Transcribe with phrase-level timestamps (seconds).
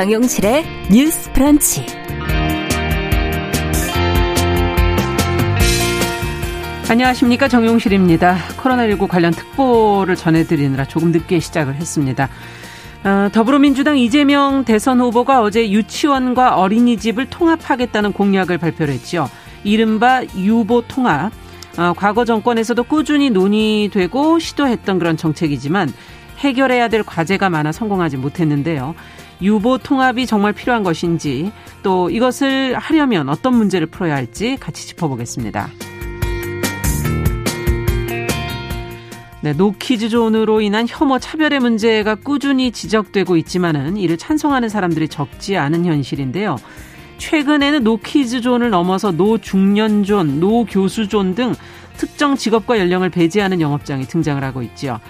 [0.00, 1.84] 정용실의 뉴스 프런치.
[6.88, 8.38] 안녕하십니까 정용실입니다.
[8.56, 12.30] 코로나19 관련 특보를 전해드리느라 조금 늦게 시작을 했습니다.
[13.04, 19.28] 어, 더불어민주당 이재명 대선 후보가 어제 유치원과 어린이집을 통합하겠다는 공약을 발표를 했죠.
[19.64, 21.30] 이른바 유보 통합.
[21.76, 25.92] 어, 과거 정권에서도 꾸준히 논의되고 시도했던 그런 정책이지만
[26.38, 28.94] 해결해야 될 과제가 많아 성공하지 못했는데요.
[29.42, 35.68] 유보 통합이 정말 필요한 것인지 또 이것을 하려면 어떤 문제를 풀어야 할지 같이 짚어보겠습니다.
[39.42, 45.86] 네, 노키즈 존으로 인한 혐오 차별의 문제가 꾸준히 지적되고 있지만은 이를 찬성하는 사람들이 적지 않은
[45.86, 46.56] 현실인데요.
[47.16, 51.54] 최근에는 노키즈 존을 넘어서 노중년 존, 노교수 존 등
[51.96, 55.00] 특정 직업과 연령을 배제하는 영업장이 등장을 하고 있죠.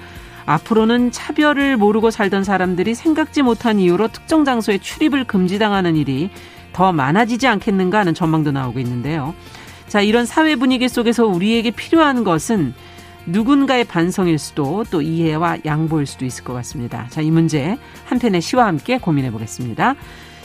[0.51, 6.31] 앞으로는 차별을 모르고 살던 사람들이 생각지 못한 이유로 특정 장소에 출입을 금지당하는 일이
[6.73, 9.35] 더 많아지지 않겠는가 하는 전망도 나오고 있는데요.
[9.87, 12.75] 자, 이런 사회 분위기 속에서 우리에게 필요한 것은
[13.27, 17.07] 누군가의 반성일 수도 또 이해와 양보일 수도 있을 것 같습니다.
[17.11, 19.95] 자, 이 문제 한 편의 시와 함께 고민해 보겠습니다.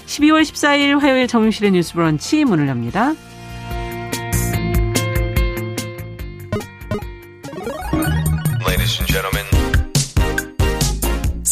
[0.06, 3.14] 12월 14일 화요일 정용실의 뉴스 브런치 문을 엽니다.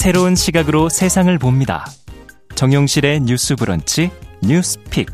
[0.03, 1.85] 새로운 시각으로 세상을 봅니다.
[2.55, 4.11] 정용실의 뉴스 브런치
[4.43, 5.09] 뉴스픽.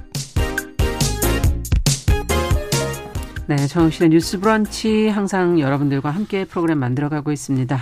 [3.45, 7.79] 네, 정영실의 뉴스 브런치 항상 여러분들과 함께 프로그램 만들어 가고 있습니다.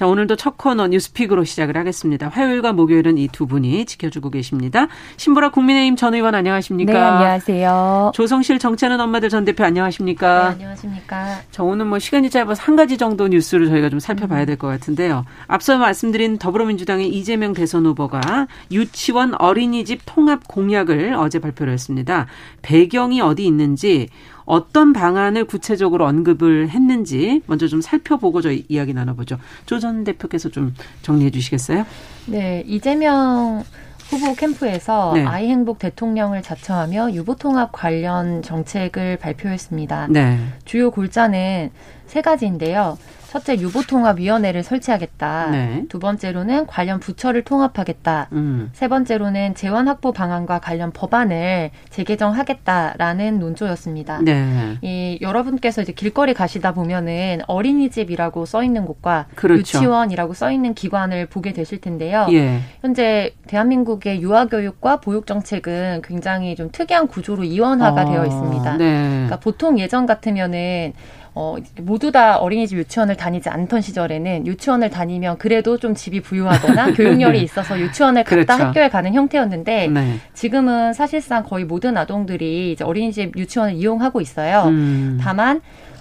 [0.00, 2.30] 자, 오늘도 첫 코너 뉴스픽으로 시작을 하겠습니다.
[2.30, 4.88] 화요일과 목요일은 이 두 분이 지켜주고 계십니다.
[5.18, 6.92] 신보라 국민의힘 전 의원 안녕하십니까?
[6.94, 8.12] 네, 안녕하세요.
[8.14, 10.44] 조성실 정치하는 엄마들 전 대표 안녕하십니까?
[10.48, 11.40] 네, 안녕하십니까?
[11.50, 15.26] 저 오늘 뭐 시간이 짧아서 한 가지 정도 뉴스를 저희가 좀 살펴봐야 될 것 같은데요.
[15.48, 22.24] 앞서 말씀드린 더불어민주당의 이재명 대선 후보가 유치원 어린이집 통합 공약을 어제 발표를 했습니다.
[22.62, 24.08] 배경이 어디 있는지
[24.50, 29.38] 어떤 방안을 구체적으로 언급을 했는지 먼저 좀 살펴보고 저희 이야기 나눠보죠.
[29.66, 31.86] 조 전 대표께서 좀 정리해 주시겠어요?
[32.26, 33.62] 네, 이재명
[34.10, 35.24] 후보 캠프에서 네.
[35.24, 40.08] 아이 행복 대통령을 자처하며 유보통합 관련 정책을 발표했습니다.
[40.10, 40.38] 네.
[40.64, 41.70] 주요 골자는
[42.06, 42.98] 세 가지인데요.
[43.30, 45.50] 첫째 유보통합위원회를 설치하겠다.
[45.52, 45.84] 네.
[45.88, 48.26] 두 번째로는 관련 부처를 통합하겠다.
[48.32, 48.70] 음.
[48.72, 54.22] 세 번째로는 재원 확보 방안과 관련 법안을 재개정하겠다라는 논조였습니다.
[54.22, 54.78] 네.
[54.82, 59.60] 이 여러분께서 이제 길거리 가시다 보면은 어린이집이라고 써 있는 곳과 그렇죠.
[59.60, 62.26] 유치원이라고 써 있는 기관을 보게 되실 텐데요.
[62.32, 62.58] 예.
[62.80, 68.76] 현재 대한민국의 유아 교육과 보육 정책은 굉장히 좀 특이한 구조로 이원화가 어, 되어 있습니다.
[68.76, 69.08] 네.
[69.08, 70.94] 그러니까 보통 예전 같으면은
[71.34, 77.42] 어, 모두 다 어린이집 유치원을 다니지 않던 시절에는 유치원을 다니면 그래도 좀 집이 부유하거나 교육열이
[77.42, 78.64] 있어서 유치원을 갔다 그렇죠.
[78.64, 80.18] 학교에 가는 형태였는데 네.
[80.34, 84.64] 지금은 사실상 거의 모든 아동들이 이제 어린이집 유치원을 이용하고 있어요.
[84.66, 85.18] 음.
[85.20, 85.60] 다만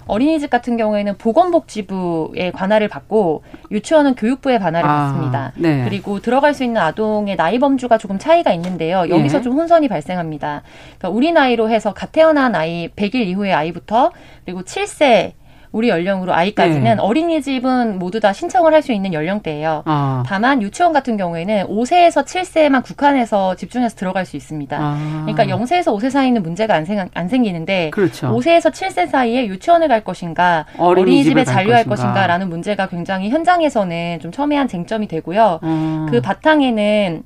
[0.10, 5.54] 어린이집 같은 경우에는 보건복지부의 관할을 받고 유치원은 교육부의 관할을 아, 받습니다.
[5.56, 5.84] 네.
[5.86, 9.08] 그리고 들어갈 수 있는 아동의 나이 범주가 조금 차이가 있는데요.
[9.10, 9.42] 여기서 예.
[9.42, 10.64] 좀 혼선이 발생합니다.
[10.98, 14.12] 그러니까 우리 나이로 해서 갓 태어난 아이 100일 이후의 아이부터
[14.46, 15.34] 그리고 7세
[15.72, 17.02] 우리 연령으로 아이까지는 네.
[17.02, 19.84] 어린이집은 모두 다 신청을 할 수 있는 연령대예요.
[19.86, 20.24] 아.
[20.26, 24.78] 다만 유치원 같은 경우에는 5세에서 7세만 국한해서 집중해서 들어갈 수 있습니다.
[24.80, 25.26] 아.
[25.26, 28.28] 그러니까 0세에서 5세 사이는 문제가 안, 생, 안 생기는데 그렇죠.
[28.30, 32.26] 5세에서 7세 사이에 유치원을 갈 것인가 어린이집에 잔류할 것인가.
[32.26, 35.60] 라는 문제가 굉장히 현장에서는 좀 첨예한 쟁점이 되고요.
[35.64, 36.08] 음.
[36.10, 37.24] 그 바탕에는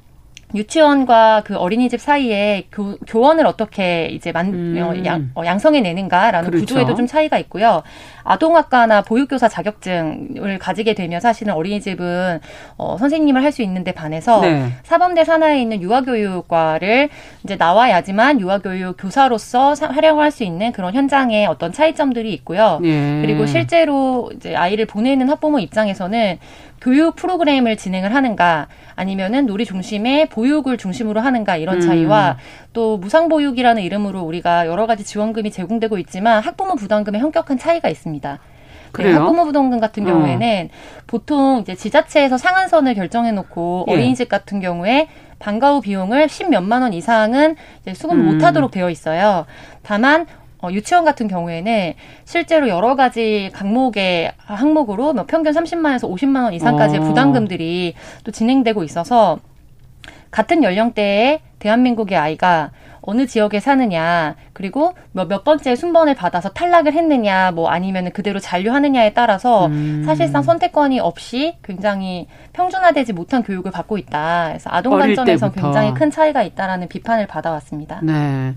[0.53, 4.77] 유치원과 그 어린이집 사이에 교, 교원을 어떻게 이제 만, 음.
[4.81, 6.65] 어, 양, 어, 양성해 내는가라는 그렇죠.
[6.65, 7.83] 구조에도 좀 차이가 있고요.
[8.23, 12.39] 아동학과나 보육교사 자격증을 가지게 되면 사실은 어린이집은
[12.77, 14.71] 어, 선생님을 할 수 있는데 반해서 네.
[14.81, 17.09] 사범대 산하에 있는 유아교육과를
[17.43, 22.79] 이제 나와야지만 유아교육 교사로서 활용할 수 있는 그런 현장에 어떤 차이점들이 있고요.
[22.83, 23.21] 예.
[23.21, 26.39] 그리고 실제로 이제 아이를 보내는 학부모 입장에서는
[26.81, 31.81] 교육 프로그램을 진행을 하는가 아니면은 놀이 중심의 보 육을 중심으로 하는가 이런 음.
[31.81, 32.67] 차이와 음.
[32.73, 38.39] 또 무상보육이라는 이름으로 우리가 여러 가지 지원금이 제공되고 있지만 학부모 부담금의 현격한 차이가 있습니다.
[38.99, 40.07] 네, 학부모 부담금 같은 어.
[40.07, 41.01] 경우에는 어.
[41.07, 43.93] 보통 이제 지자체에서 상한선을 결정해 놓고 예.
[43.93, 45.07] 어린이집 같은 경우에
[45.39, 48.25] 방과 후 비용을 10몇만 원 이상은 이제 수급 음.
[48.25, 49.45] 못 하도록 되어 있어요.
[49.81, 50.27] 다만
[50.63, 51.93] 어, 유치원 같은 경우에는
[52.23, 57.03] 실제로 여러 가지 강목의 항목으로 뭐 평균 30만에서 50만 원 이상까지의 어.
[57.03, 59.39] 부담금들이 또 진행되고 있어서
[60.33, 62.71] 같은 연령대의 대한민국의 아이가
[63.01, 69.13] 어느 지역에 사느냐, 그리고 몇, 몇 번째 순번을 받아서 탈락을 했느냐, 뭐 아니면 그대로 잔류하느냐에
[69.13, 70.03] 따라서 음.
[70.05, 74.47] 사실상 선택권이 없이 굉장히 평준화되지 못한 교육을 받고 있다.
[74.47, 77.99] 그래서 아동 관점에서 굉장히 큰 차이가 있다라는 비판을 받아왔습니다.
[78.01, 78.55] 네.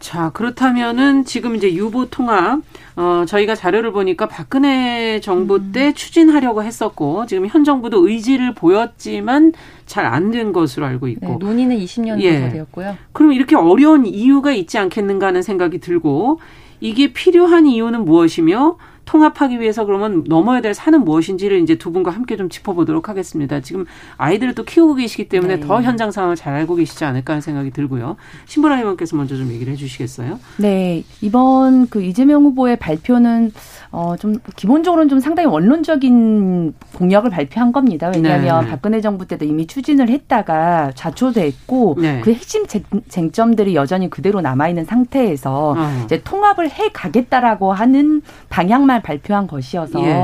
[0.00, 2.62] 자, 그렇다면은 지금 이제 유보 통합,
[2.96, 5.72] 어, 저희가 자료를 보니까 박근혜 정부 음.
[5.72, 9.52] 때 추진하려고 했었고, 지금 현 정부도 의지를 보였지만
[9.84, 11.26] 잘 안 된 것으로 알고 있고.
[11.26, 12.48] 네, 논의는 20년 정도 예.
[12.48, 12.96] 되었고요.
[13.12, 16.40] 그럼 이렇게 어려운 이유가 있지 않겠는가 하는 생각이 들고,
[16.80, 18.78] 이게 필요한 이유는 무엇이며,
[19.10, 23.58] 통합하기 위해서 그러면 넘어야 될 산은 무엇인지를 이제 두 분과 함께 좀 짚어보도록 하겠습니다.
[23.58, 23.84] 지금
[24.16, 25.66] 아이들을 또 키우고 계시기 때문에 네.
[25.66, 28.14] 더 현장 상황을 잘 알고 계시지 않을까 하는 생각이 들고요.
[28.46, 30.38] 신보라 의원께서 먼저 좀 얘기를 해주시겠어요?
[30.58, 33.50] 네, 이번 그 이재명 후보의 발표는
[33.90, 38.12] 어, 좀 기본적으로는 좀 상당히 원론적인 공약을 발표한 겁니다.
[38.14, 38.70] 왜냐하면 네.
[38.70, 42.20] 박근혜 정부 때도 이미 추진을 했다가 좌초됐고 네.
[42.22, 42.64] 그 핵심
[43.08, 46.02] 쟁점들이 여전히 그대로 남아 있는 상태에서 어.
[46.04, 50.22] 이제 통합을 해 가겠다라고 하는 방향만 발표한 것이어서 예.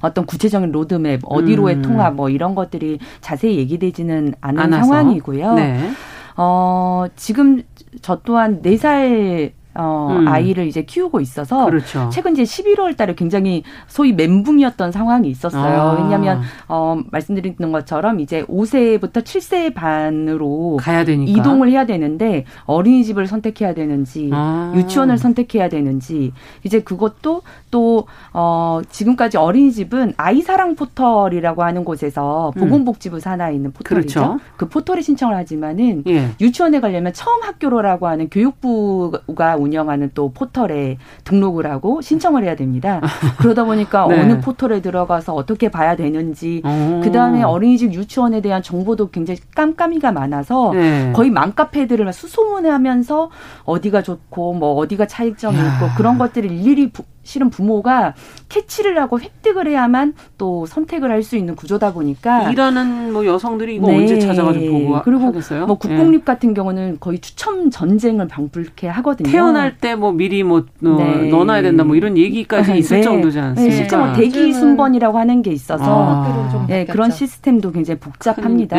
[0.00, 1.82] 어떤 구체적인 로드맵 어디로의 음.
[1.82, 4.86] 통합 뭐 이런 것들이 자세히 얘기되지는 않은 않아서.
[4.86, 5.54] 상황이고요.
[5.54, 5.90] 네.
[6.36, 7.62] 어, 지금
[8.00, 10.28] 저 또한 4살 어, 음.
[10.28, 12.10] 아이를 이제 키우고 있어서 그렇죠.
[12.12, 15.80] 최근 이제 11월 달에 굉장히 소위 멘붕이었던 상황이 있었어요.
[15.80, 16.02] 아.
[16.02, 21.30] 왜냐하면 어, 말씀드린 것처럼 이제 5세부터 7세 반으로 가야 되니까.
[21.38, 24.72] 이동을 해야 되는데 어린이집을 선택해야 되는지 아.
[24.76, 26.32] 유치원을 선택해야 되는지
[26.64, 32.60] 이제 그것도 또 어, 지금까지 어린이집은 아이사랑 포털이라고 하는 곳에서 음.
[32.60, 34.20] 보건복지부 산하에 있는 포털이죠.
[34.20, 34.40] 그렇죠.
[34.56, 36.28] 그 포털에 신청을 하지만은 예.
[36.40, 43.00] 유치원에 가려면 처음 학교로라고 하는 교육부가 운영하는 또 포털에 등록을 하고 신청을 해야 됩니다.
[43.38, 44.20] 그러다 보니까 네.
[44.20, 46.62] 어느 포털에 들어가서 어떻게 봐야 되는지
[47.02, 51.12] 그 다음에 어린이집 유치원에 대한 정보도 굉장히 깜깜이가 많아서 네.
[51.14, 53.30] 거의 맘카페들을 수소문하면서
[53.64, 56.90] 어디가 좋고 뭐 어디가 차이점이 있고 그런 것들을 일일이
[57.22, 58.14] 실은 부모가
[58.48, 63.86] 캐치를 하고 획득을 해야만 또 선택을 할 수 있는 구조다 보니까 일하는 뭐 여성들이 이거
[63.86, 63.98] 네.
[63.98, 65.66] 언제 찾아가지고 보고 그리고 하겠어요?
[65.66, 66.24] 뭐 국공립 네.
[66.24, 69.30] 같은 경우는 거의 추첨 전쟁을 방불케 하거든요.
[69.30, 71.28] 태어날 때 뭐 미리 뭐 어, 네.
[71.28, 72.78] 넣어놔야 된다 뭐 이런 얘기까지 네.
[72.78, 73.02] 있을 네.
[73.02, 73.70] 정도지 않습니까?
[73.70, 76.66] 네, 실제 뭐 대기 순번이라고 하는 게 있어서 아.
[76.68, 78.76] 네, 그런 시스템도 굉장히 복잡합니다.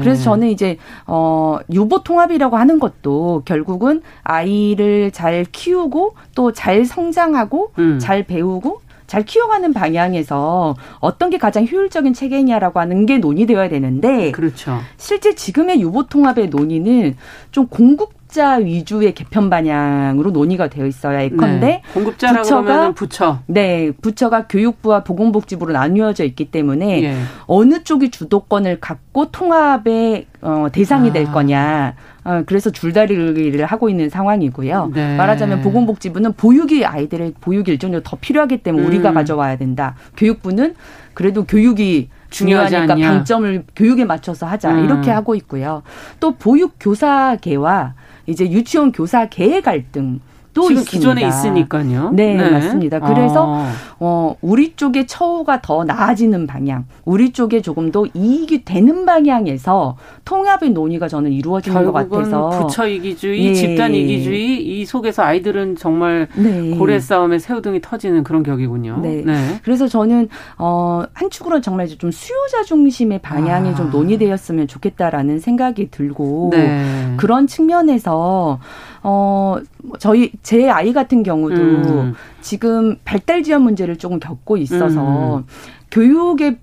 [0.00, 0.76] 그래서 저는 이제
[1.06, 7.98] 어 유보 통합이라고 하는 것도 결국은 아이를 잘 키우고 또 잘 성장하고 음.
[7.98, 14.78] 잘 배우고 잘 키워가는 방향에서 어떤 게 가장 효율적인 체계냐라고 하는 게 논의되어야 되는데 그렇죠.
[14.98, 17.16] 실제 지금의 유보 통합의 논의는
[17.50, 21.82] 좀 공급 공급자 위주의 개편 방향으로 논의가 되어 있어야 예컨대 네.
[21.92, 27.16] 공급자라고 부처가 부처 네 부처가 교육부와 보건복지부로 나뉘어져 있기 때문에 예.
[27.46, 31.12] 어느 쪽이 주도권을 갖고 통합의 어, 대상이 아.
[31.12, 31.94] 될 거냐
[32.24, 34.92] 어, 그래서 줄다리기를 하고 있는 상황이고요.
[34.94, 35.16] 네.
[35.16, 38.88] 말하자면 보건복지부는 보육이 아이들의 보육 일정이 더 필요하기 때문에 음.
[38.88, 39.94] 우리가 가져와야 된다.
[40.16, 40.74] 교육부는
[41.14, 44.84] 그래도 교육이 중요하니까 방점을 교육에 맞춰서 하자 음.
[44.84, 45.82] 이렇게 하고 있고요.
[46.20, 47.94] 또 보육 교사계와
[48.26, 50.20] 이제 유치원 교사계의 갈등
[50.60, 50.90] 또 있습니다.
[50.90, 52.10] 기존에 있으니까요.
[52.12, 52.50] 네, 네.
[52.50, 53.00] 맞습니다.
[53.00, 53.66] 그래서 어.
[53.98, 54.36] 어.
[54.40, 61.08] 우리 쪽의 처우가 더 나아지는 방향, 우리 쪽에 조금 더 이익이 되는 방향에서 통합의 논의가
[61.08, 63.54] 저는 이루어지는 것 같아서 부처 이기주의, 네.
[63.54, 66.76] 집단 이기주의 이 속에서 아이들은 정말 네.
[66.76, 69.00] 고래 싸움에 새우등이 터지는 그런 격이군요.
[69.02, 69.22] 네.
[69.24, 69.60] 네.
[69.62, 70.28] 그래서 저는
[70.58, 73.74] 어 한 축으로 정말 좀 수요자 중심의 방향이 아.
[73.74, 77.14] 좀 논의되었으면 좋겠다라는 생각이 들고 네.
[77.16, 78.58] 그런 측면에서
[79.02, 79.58] 어,
[79.98, 82.14] 저희, 제 아이 같은 경우도 음.
[82.40, 85.44] 지금 발달 지원 문제를 조금 겪고 있어서 음.
[85.90, 86.58] 교육의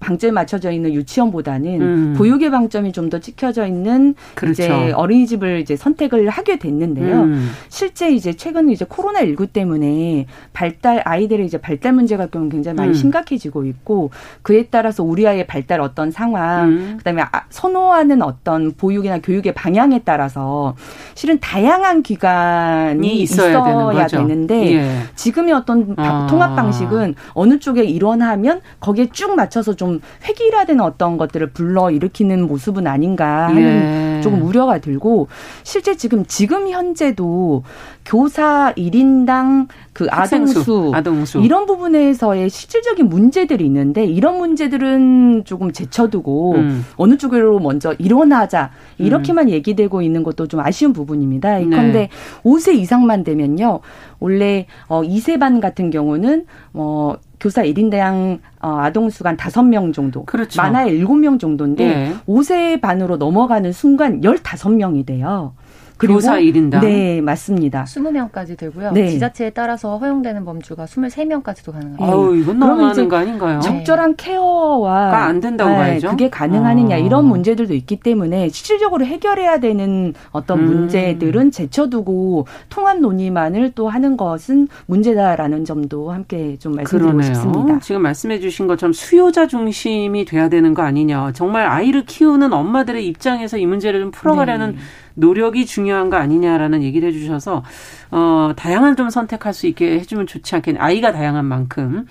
[0.00, 2.14] 방점이 맞춰져 있는 유치원보다는 음.
[2.16, 4.62] 보육의 방점이 좀 더 찍혀져 있는 그렇죠.
[4.62, 7.22] 이제 어린이집을 이제 선택을 하게 됐는데요.
[7.22, 7.50] 음.
[7.68, 12.90] 실제 이제 최근 이제 코로나 19 때문에 발달 아이들의 이제 발달 문제가 좀 굉장히 많이
[12.90, 12.94] 음.
[12.94, 14.10] 심각해지고 있고
[14.40, 16.94] 그에 따라서 우리 아이의 발달 어떤 상황, 음.
[16.96, 20.74] 그다음에 아, 선호하는 어떤 보육이나 교육의 방향에 따라서
[21.14, 24.98] 실은 다양한 기관이 있어야, 있어야 되는데 예.
[25.16, 26.26] 지금의 어떤 아.
[26.30, 32.46] 통합 방식은 어느 쪽에 일원하면 거기에 쭉 맞춰서 따라서 좀 획일화된 어떤 것들을 불러 일으키는
[32.46, 34.20] 모습은 아닌가 하는 예.
[34.22, 35.28] 조금 우려가 들고
[35.64, 37.64] 실제 지금 지금 현재도
[38.04, 46.86] 교사 1인당 그 아동수, 아동수 이런 부분에서의 실질적인 문제들이 있는데 이런 문제들은 조금 제쳐두고 음.
[46.96, 49.50] 어느 쪽으로 먼저 일어나자 이렇게만 음.
[49.50, 51.58] 얘기되고 있는 것도 좀 아쉬운 부분입니다.
[51.60, 52.08] 그런데 네.
[52.44, 53.80] 5세 이상만 되면요.
[54.20, 60.24] 원래 어 2세 반 같은 경우는 어 교사 1인당 어, 아동 한 5명 정도.
[60.24, 60.62] 그렇죠.
[60.62, 62.14] 많아야 7명 정도인데 네.
[62.28, 65.52] 5세 반으로 넘어가는 순간 15명이 돼요.
[65.96, 66.80] 그리고 교사 1인당?
[66.80, 67.84] 네, 맞습니다.
[67.84, 68.92] 20명까지 되고요.
[68.92, 69.08] 네.
[69.08, 72.04] 지자체에 따라서 허용되는 범주가 23명까지도 가능합니다.
[72.04, 73.60] 아우, 이건 너무 많은 거 아닌가요?
[73.60, 76.10] 적절한 케어와 안 된다고 네, 봐야죠.
[76.10, 76.98] 그게 가능하느냐 아.
[76.98, 80.64] 이런 문제들도 있기 때문에 실질적으로 해결해야 되는 어떤 음.
[80.64, 87.34] 문제들은 제쳐두고 통합 논의만을 또 하는 것은 문제다라는 점도 함께 좀 말씀드리고 그러네요.
[87.34, 87.78] 싶습니다.
[87.80, 91.32] 지금 말씀해 주신 것처럼 수요자 중심이 돼야 되는 거 아니냐.
[91.32, 94.76] 정말 아이를 키우는 엄마들의 입장에서 이 문제를 좀 풀어가려는 네.
[95.14, 97.62] 노력이 중요한 거 아니냐라는 얘기를 해주셔서
[98.10, 100.82] 어 다양한 좀 선택할 수 있게 해주면 좋지 않겠냐.
[100.82, 102.06] 아이가 다양한 만큼.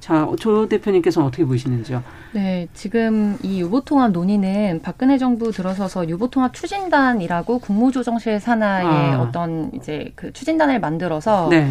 [0.00, 2.02] 자, 조 대표님께서는 어떻게 보시는지요?
[2.32, 9.20] 네, 지금 이 유보통합 논의는 박근혜 정부 들어서서 유보통합 추진단이라고 국무조정실 산하의 아.
[9.20, 11.70] 어떤 이제 그 추진단을 만들어서 네.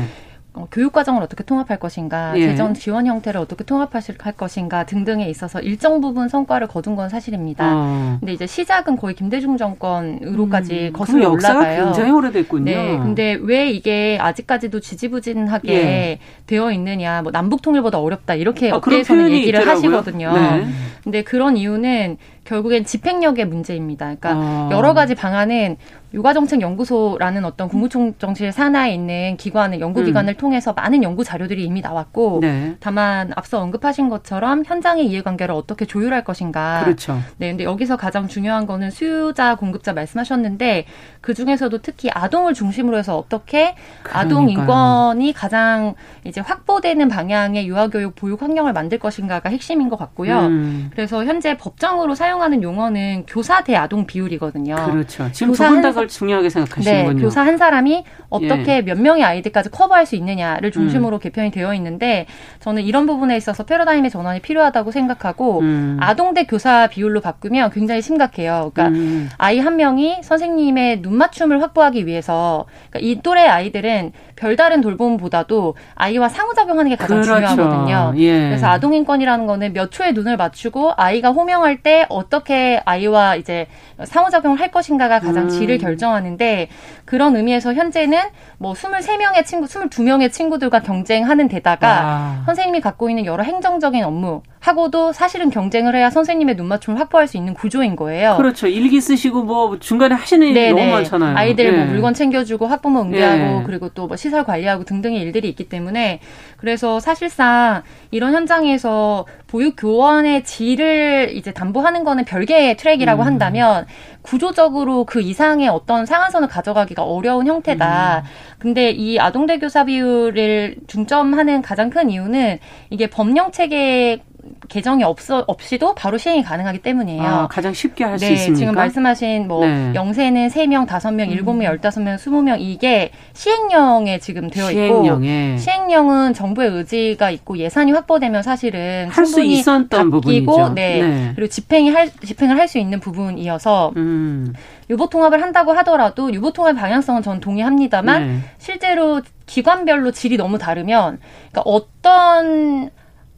[0.53, 2.47] 어, 교육 과정을 어떻게 통합할 것인가, 예.
[2.47, 7.71] 재정 지원 형태를 어떻게 통합하실 할 것인가 등등에 있어서 일정 부분 성과를 거둔 건 사실입니다.
[7.71, 8.17] 어.
[8.19, 11.85] 근데 이제 시작은 거의 김대중 정권으로까지 음, 거슬러 올라가요.
[11.85, 12.63] 굉장히 오래됐군요.
[12.65, 16.19] 네, 근데 왜 이게 아직까지도 지지부진하게 예.
[16.47, 19.97] 되어 있느냐, 뭐 남북 통일보다 어렵다 이렇게 아, 업계에서는 얘기를 있더라고요.
[19.97, 20.33] 하시거든요.
[20.33, 20.67] 네.
[21.03, 22.17] 근데 그런 이유는
[22.49, 24.05] 결국엔 집행력의 문제입니다.
[24.05, 24.69] 그러니까 어.
[24.71, 25.77] 여러 가지 방안은
[26.11, 30.37] 육아정책연구소라는 어떤 국무총정실 산하에 있는 기관을 연구기관을 음.
[30.37, 32.75] 통해서 많은 연구 자료들이 이미 나왔고 네.
[32.79, 36.81] 다만 앞서 언급하신 것처럼 현장의 이해관계를 어떻게 조율할 것인가.
[36.83, 37.19] 그렇죠.
[37.37, 40.85] 네, 근데 여기서 가장 중요한 거는 수요자 공급자 말씀하셨는데
[41.21, 44.25] 그 중에서도 특히 아동을 중심으로 해서 어떻게 그러니까요.
[44.25, 50.39] 아동 인권이 가장 이제 확보되는 방향의 유아교육 보육 환경을 만들 것인가가 핵심인 것 같고요.
[50.39, 50.89] 음.
[50.91, 54.75] 그래서 현재 법정으로 사용 하는 용어는 교사 대 아동 비율이거든요.
[54.75, 55.29] 그렇죠.
[55.31, 57.13] 지금 교사 한걸 중요하게 생각하시는군요.
[57.13, 58.81] 네, 교사 한 사람이 어떻게 예.
[58.81, 61.19] 몇 명의 아이들까지 커버할 수 있느냐를 중심으로 음.
[61.19, 62.25] 개편이 되어 있는데
[62.59, 65.97] 저는 이런 부분에 있어서 패러다임의 전환이 필요하다고 생각하고 음.
[65.99, 68.71] 아동 대 교사 비율로 바꾸면 굉장히 심각해요.
[68.73, 69.29] 그러니까 음.
[69.37, 76.29] 아이 한 명이 선생님의 눈 맞춤을 확보하기 위해서 그러니까 이 또래 아이들은 별다른 돌봄보다도 아이와
[76.29, 77.35] 상호작용하는 게 가장 그렇죠.
[77.35, 78.13] 중요하거든요.
[78.17, 78.47] 예.
[78.47, 83.67] 그래서 아동 인권이라는 거는 몇 초에 눈을 맞추고 아이가 호명할 때 어떻게 아이와 이제
[84.01, 85.49] 상호작용을 할 것인가가 가장 음.
[85.49, 86.69] 질을 결정하는데
[87.03, 88.17] 그런 의미에서 현재는
[88.57, 92.43] 뭐 23명의 친구, 22명의 친구들과 경쟁하는 데다가 아.
[92.45, 97.53] 선생님이 갖고 있는 여러 행정적인 업무 하고도 사실은 경쟁을 해야 선생님의 눈맞춤을 확보할 수 있는
[97.53, 98.35] 구조인 거예요.
[98.37, 98.67] 그렇죠.
[98.67, 100.81] 일기 쓰시고 뭐 중간에 하시는 일이 네네.
[100.81, 101.37] 너무 많잖아요.
[101.37, 101.85] 아이들 뭐 네.
[101.85, 103.63] 뭐 물건 챙겨주고 학부모 응대하고 네.
[103.65, 106.19] 그리고 또 뭐 시설 관리하고 등등의 일들이 있기 때문에
[106.57, 113.27] 그래서 사실상 이런 현장에서 보육 교원의 질을 이제 담보하는 거는 별개의 트랙이라고 음.
[113.27, 113.85] 한다면
[114.23, 118.23] 구조적으로 그 이상의 어떤 상한선을 가져가기가 어려운 형태다.
[118.25, 118.29] 음.
[118.57, 122.57] 근데 이 아동대 교사 비율을 중점하는 가장 큰 이유는
[122.89, 124.23] 이게 법령 체계
[124.69, 127.21] 개정이 없어 없이도 바로 시행이 가능하기 때문이에요.
[127.23, 128.57] 아, 가장 쉽게 할수 네, 있습니까?
[128.59, 129.91] 지금 말씀하신 뭐 네.
[129.95, 135.53] 영세는 3명, 5명, 7명, 15명, 20명 이게 시행령에 지금 되어 시행령에.
[135.55, 140.73] 있고 시행령은 정부의 의지가 있고 예산이 확보되면 사실은 할 수 있었던 부분이죠.
[140.73, 141.01] 네.
[141.01, 141.31] 네.
[141.35, 144.53] 그리고 집행이 할 집행을 할 수 있는 부분이어서 음.
[144.89, 148.39] 유보 통합을 한다고 하더라도 유보 통합 방향성은 전 동의합니다만 네.
[148.59, 151.19] 실제로 기관별로 질이 너무 다르면
[151.51, 152.89] 그러니까 어떤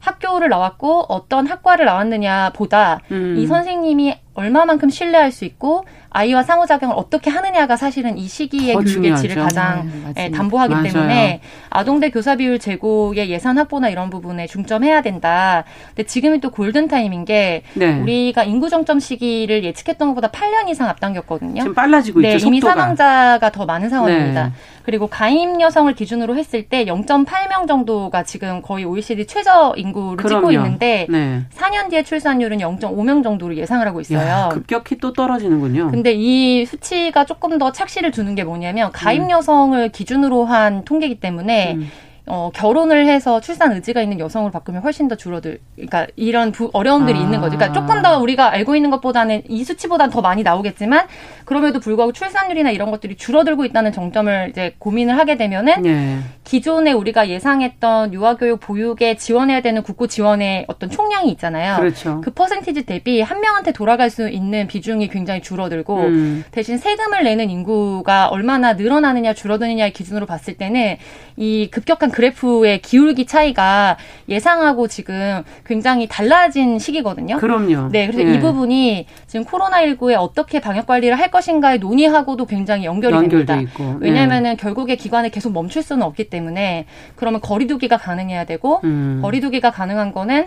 [0.02, 3.36] 학교를 나왔고 어떤 학과를 나왔느냐 보다 음.
[3.38, 9.36] 이 선생님이 얼마만큼 신뢰할 수 있고 아이와 상호작용을 어떻게 하느냐가 사실은 이 시기의 교육의 질을
[9.36, 10.84] 가장 네, 담보하기 맞아요.
[10.92, 15.64] 때문에 아동대 교사 비율 제고의 예산 확보나 이런 부분에 중점해야 된다.
[15.88, 17.98] 근데 지금이 또 골든 타임인 게 네.
[18.00, 21.62] 우리가 인구 정점 시기를 예측했던 것보다 8년 이상 앞당겼거든요.
[21.62, 22.46] 지금 빨라지고 네, 있죠.
[22.46, 24.48] 이미 사망자가 더 많은 상황입니다.
[24.48, 24.52] 네.
[24.82, 30.48] 그리고 가임 여성을 기준으로 했을 때 0.8명 정도가 지금 거의 OECD 최저 인구를 그럼요.
[30.48, 31.42] 찍고 있는데 네.
[31.56, 34.21] 4년 뒤에 출산율은 0.5명 정도로 예상을 하고 있어요.
[34.28, 35.90] 야, 급격히 또 떨어지는군요.
[35.90, 38.90] 근데 이 수치가 조금 더 착시를 두는 게 뭐냐면
[39.26, 39.30] 음.
[39.30, 41.90] 여성을 기준으로 한 통계이기 때문에 음.
[42.26, 47.18] 어, 결혼을 해서 출산 의지가 있는 여성을 바꾸면 훨씬 더 줄어들, 그러니까 이런 부, 어려움들이
[47.18, 47.20] 아.
[47.20, 47.56] 있는 거죠.
[47.56, 51.06] 그러니까 조금 더 우리가 알고 있는 것보다는 이 수치보다는 더 많이 나오겠지만
[51.44, 56.18] 그럼에도 불구하고 출산율이나 이런 것들이 줄어들고 있다는 정점을 이제 고민을 하게 되면은 네.
[56.44, 61.76] 기존에 우리가 예상했던 유아교육 보육에 지원해야 되는 국고 지원의 어떤 총량이 있잖아요.
[61.76, 62.20] 그렇죠.
[62.20, 66.44] 그 퍼센티지 대비 한 명한테 돌아갈 수 있는 비중이 굉장히 줄어들고 음.
[66.52, 70.98] 대신 세금을 내는 인구가 얼마나 늘어나느냐 줄어드느냐의 기준으로 봤을 때는
[71.36, 73.96] 이 급격한 그래프의 기울기 차이가
[74.28, 77.38] 예상하고 지금 굉장히 달라진 시기거든요.
[77.38, 77.88] 그럼요.
[77.90, 78.34] 네, 그래서 네.
[78.34, 83.56] 이 부분이 지금 코로나19에 어떻게 방역 관리를 할 것인가에 논의하고도 굉장히 연결이 됩니다.
[83.60, 83.96] 있고.
[84.00, 84.56] 왜냐하면은 네.
[84.56, 89.20] 결국에 기관을 계속 멈출 수는 없기 때문에 그러면 거리두기가 가능해야 되고 음.
[89.22, 90.46] 거리두기가 가능한 거는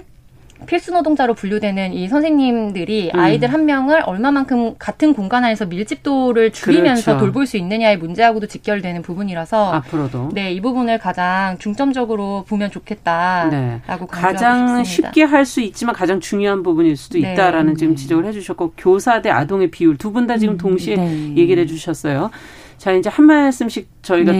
[0.65, 3.19] 필수 노동자로 분류되는 이 선생님들이 음.
[3.19, 7.19] 아이들 한 명을 얼마만큼 같은 공간 안에서 밀집도를 줄이면서 그렇죠.
[7.19, 13.81] 돌볼 수 있느냐의 문제하고도 직결되는 부분이라서 앞으로도 네, 이 부분을 가장 중점적으로 보면 좋겠다라고 네.
[14.09, 17.33] 가장 쉽게 할 수 있지만 가장 중요한 부분일 수도 네.
[17.33, 20.95] 있다라는 지금 지적을 해 주셨고 교사 대 아동의 비율 두 분 다 지금 음, 동시에
[20.95, 21.35] 네.
[21.35, 22.31] 얘기를 해 주셨어요.
[22.77, 24.39] 자, 이제 한 말씀씩 저희가 네.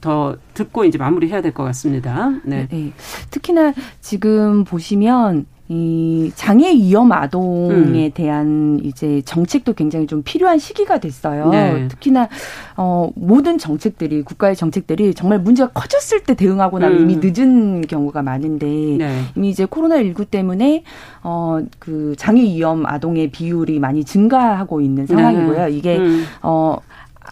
[0.00, 2.30] 또더 듣고 이제 마무리해야 될 것 같습니다.
[2.44, 2.68] 네.
[2.70, 2.92] 네.
[3.30, 8.10] 특히나 지금 보시면 이 장애 위험 아동에 음.
[8.12, 11.48] 대한 이제 정책도 굉장히 좀 필요한 시기가 됐어요.
[11.48, 11.88] 네.
[11.88, 12.28] 특히나
[12.76, 17.10] 어 모든 정책들이 국가의 정책들이 정말 문제가 커졌을 때 대응하고 나면 음.
[17.10, 19.22] 이미 늦은 경우가 많은데 네.
[19.36, 20.84] 이미 이제 코로나 19 때문에
[21.22, 25.66] 어그 장애 위험 아동의 비율이 많이 증가하고 있는 상황이고요.
[25.66, 25.70] 네.
[25.70, 26.24] 이게 음.
[26.42, 26.76] 어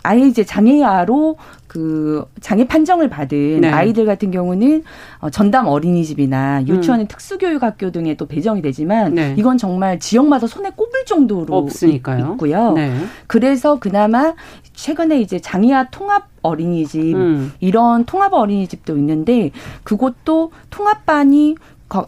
[0.03, 3.71] 아예 이제 장애아로 그 장애 판정을 받은 네.
[3.71, 4.83] 아이들 같은 경우는
[5.21, 7.09] 어, 전담 어린이집이나 유치원의 음.
[7.09, 9.35] 특수교육학교 등에 또 배정이 되지만 네.
[9.39, 12.33] 이건 정말 지역마다 손에 꼽을 정도로 없으니까요.
[12.33, 12.73] 있고요.
[12.73, 12.95] 네.
[13.27, 14.35] 그래서 그나마
[14.75, 17.53] 최근에 이제 장애아 통합 어린이집 음.
[17.61, 19.51] 이런 통합 어린이집도 있는데
[19.85, 21.57] 그것도 통합반이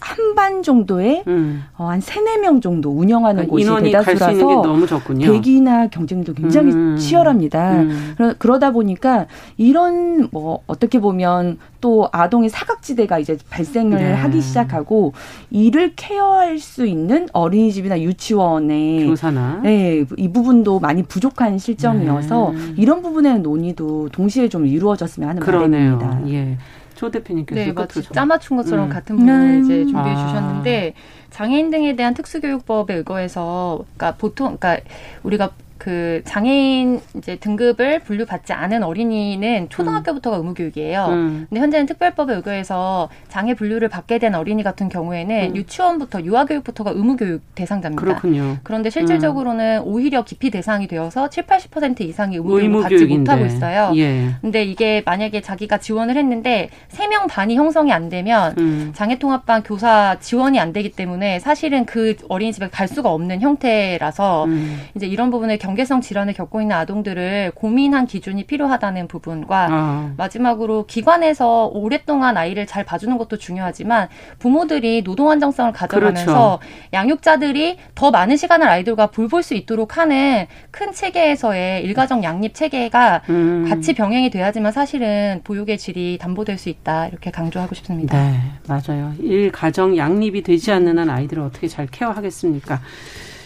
[0.00, 1.64] 한 반 정도에 음.
[1.78, 5.26] 어, 한 세네 명 정도 운영하는 그러니까 곳이 대다수라서 너무 적군요.
[5.32, 6.96] 대기나 경쟁도 굉장히 음.
[6.96, 7.72] 치열합니다.
[7.82, 8.14] 음.
[8.38, 9.26] 그러, 다 보니까
[9.56, 14.12] 이런 뭐 어떻게 보면 또 아동의 사각지대가 이제 발생을 네.
[14.12, 15.12] 하기 시작하고
[15.50, 22.74] 이를 케어할 수 있는 어린이집이나 유치원에 교사나 네, 이 부분도 많이 부족한 실정이어서 네.
[22.76, 25.98] 이런 부분의 논의도 동시에 좀 이루어졌으면 하는 그러네요.
[25.98, 26.30] 바람입니다.
[26.32, 26.58] 예.
[27.04, 28.88] 조 대표님께서 네, 마치 짜맞춘 것처럼 음.
[28.90, 29.64] 같은 부분을 음.
[29.64, 30.26] 이제 준비해 아.
[30.26, 30.94] 주셨는데
[31.30, 34.88] 장애인 등에 대한 특수교육법에 의거해서 그러니까 보통 그러니까
[35.22, 41.06] 우리가 그 장애인 이제 등급을 분류받지 않은 어린이는 초등학교부터가 의무 교육이에요.
[41.10, 41.46] 음.
[41.50, 45.56] 근데 현재는 특별법에 의거해서 장애 분류를 받게 된 어린이 같은 경우에는 음.
[45.56, 48.00] 유치원부터 유아 교육부터가 의무 교육 대상자입니다.
[48.00, 48.56] 그렇군요.
[48.62, 49.86] 그런데 실질적으로는 음.
[49.86, 53.32] 오히려 기피 대상이 되어서 7, 80% 이상이 의무 교육을 받지 교육인데.
[53.32, 53.92] 못하고 있어요.
[53.96, 54.30] 예.
[54.40, 58.92] 근데 이게 만약에 자기가 지원을 했는데 세명 반이 형성이 안 되면 음.
[58.94, 64.80] 장애 통합반 교사 지원이 안 되기 때문에 사실은 그 어린이집에 갈 수가 없는 형태라서 음.
[64.94, 70.14] 이제 이런 부분을 경 경계성 질환을 겪고 있는 아동들을 고민한 기준이 필요하다는 부분과 아.
[70.16, 74.08] 마지막으로 기관에서 오랫동안 아이를 잘 봐주는 것도 중요하지만
[74.38, 76.58] 부모들이 노동 안정성을 가져가면서 그렇죠.
[76.92, 83.66] 양육자들이 더 많은 시간을 아이들과 볼수 있도록 하는 큰 체계에서의 일가정 양립 체계가 음.
[83.68, 88.16] 같이 병행이 돼야지만 사실은 보육의 질이 담보될 수 있다 이렇게 강조하고 싶습니다.
[88.16, 89.12] 네, 맞아요.
[89.18, 92.80] 일가정 양립이 되지 않는 한 아이들을 어떻게 잘 케어하겠습니까?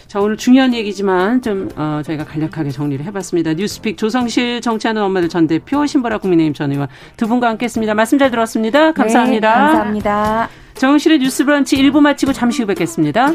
[0.09, 3.53] 자, 오늘 중요한 얘기지만 좀 어, 저희가 간략하게 정리를 해봤습니다.
[3.53, 7.93] 뉴스픽 조성실 정치하는 엄마들 전 대표 신보라 국민의힘 전 의원 두 분과 함께했습니다.
[7.93, 8.91] 말씀 잘 들었습니다.
[8.91, 9.49] 감사합니다.
[9.49, 10.49] 네, 감사합니다.
[10.73, 13.31] 정실의 뉴스 브런치 1부 마치고 잠시 후 뵙겠습니다.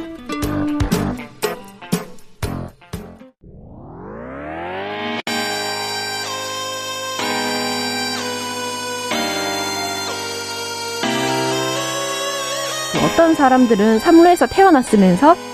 [13.04, 15.53] 어떤 사람들은 사물에서 태어났으면서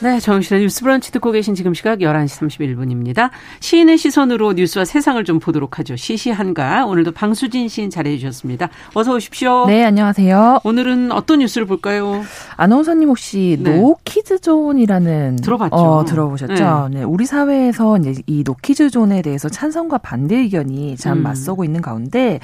[0.00, 3.30] 네, 정신의 뉴스 브런치 듣고 계신 지금 시각 11시 31분입니다.
[3.58, 5.96] 시인의 시선으로 뉴스와 세상을 좀 보도록 하죠.
[5.96, 6.86] 시시한가.
[6.86, 8.68] 오늘도 방수진 시인 잘해 주셨습니다.
[8.94, 9.66] 어서 오십시오.
[9.66, 10.60] 네, 안녕하세요.
[10.62, 12.22] 오늘은 어떤 뉴스를 볼까요?
[12.56, 13.76] 아나운서님 혹시 네.
[13.76, 15.74] 노키즈 존이라는 들어봤죠.
[15.74, 16.88] 어, 들어보셨죠?
[16.92, 16.98] 네.
[17.00, 17.02] 네.
[17.02, 21.22] 우리 사회에서 이제 이 노키즈 존에 대해서 찬성과 반대 의견이 참 음.
[21.24, 22.38] 맞서고 있는 가운데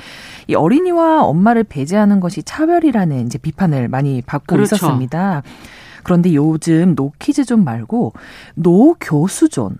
[0.49, 4.75] 이 어린이와 엄마를 배제하는 것이 차별이라는 이제 비판을 많이 받고 그렇죠.
[4.75, 5.45] 있었습니다.
[6.05, 8.12] 그런데 요즘 노키즈존 말고
[8.55, 9.79] 노교수존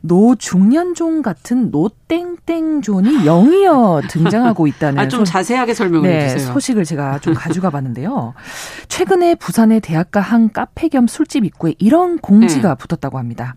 [0.00, 6.52] 노중년존 같은 노땡땡존이 연이어 등장하고 있다는 아, 좀 소, 자세하게 설명을 네, 해주세요.
[6.52, 8.34] 소식을 제가 좀 가져와 봤는데요.
[8.88, 12.74] 최근에 부산의 대학가 한 카페 겸 술집 입구에 이런 공지가 네.
[12.76, 13.54] 붙었다고 합니다.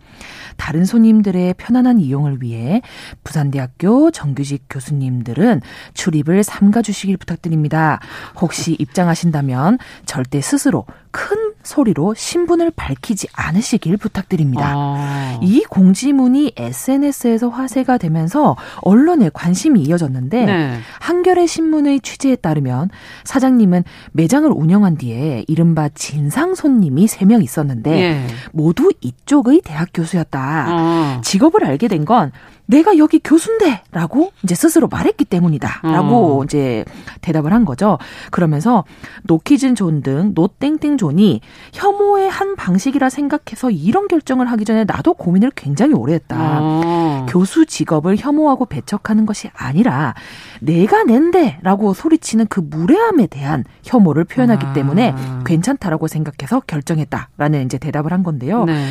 [0.58, 2.82] 다른 손님들의 편안한 이용을 위해
[3.24, 5.62] 부산대학교 정규직 교수님들은
[5.94, 8.00] 출입을 삼가 주시길 부탁드립니다.
[8.42, 14.74] 혹시 입장하신다면 절대 스스로 큰 소리로 신분을 밝히지 않으시길 부탁드립니다.
[14.76, 15.40] 아.
[15.42, 20.80] 이 공지문이 SNS에서 화제가 되면서 언론에 관심이 이어졌는데 네.
[21.00, 22.90] 한겨레 신문의 취재에 따르면
[23.26, 28.28] 사장님은 매장을 운영한 뒤에 이른바 진상 손님이 3명 있었는데 예.
[28.52, 30.40] 모두 이쪽의 대학 교수였다.
[30.40, 31.22] 아.
[31.24, 32.32] 직업을 알게 된건
[32.68, 36.44] 내가 여기 교수인데라고 이제 스스로 말했기 때문이다라고 어.
[36.44, 36.86] 이제
[37.22, 37.98] 대답을 한 거죠.
[38.32, 38.84] 그러면서
[39.24, 41.42] 노키즈 존 등 노땡땡 존이
[41.74, 46.60] 혐오의 한 방식이라 생각해서 이런 결정을 하기 전에 나도 고민을 굉장히 오래 했다.
[46.62, 47.26] 어.
[47.28, 50.14] 교수 직업을 혐오하고 배척하는 것이 아니라
[50.62, 54.74] 내가 낸데라고 소리치는 그 무례함에 대한 혐오를 표현하기 아.
[54.74, 58.66] 때문에 괜찮다라고 생각해서 결정했다라는 이제 대답을 한 건데요.
[58.66, 58.86] 네.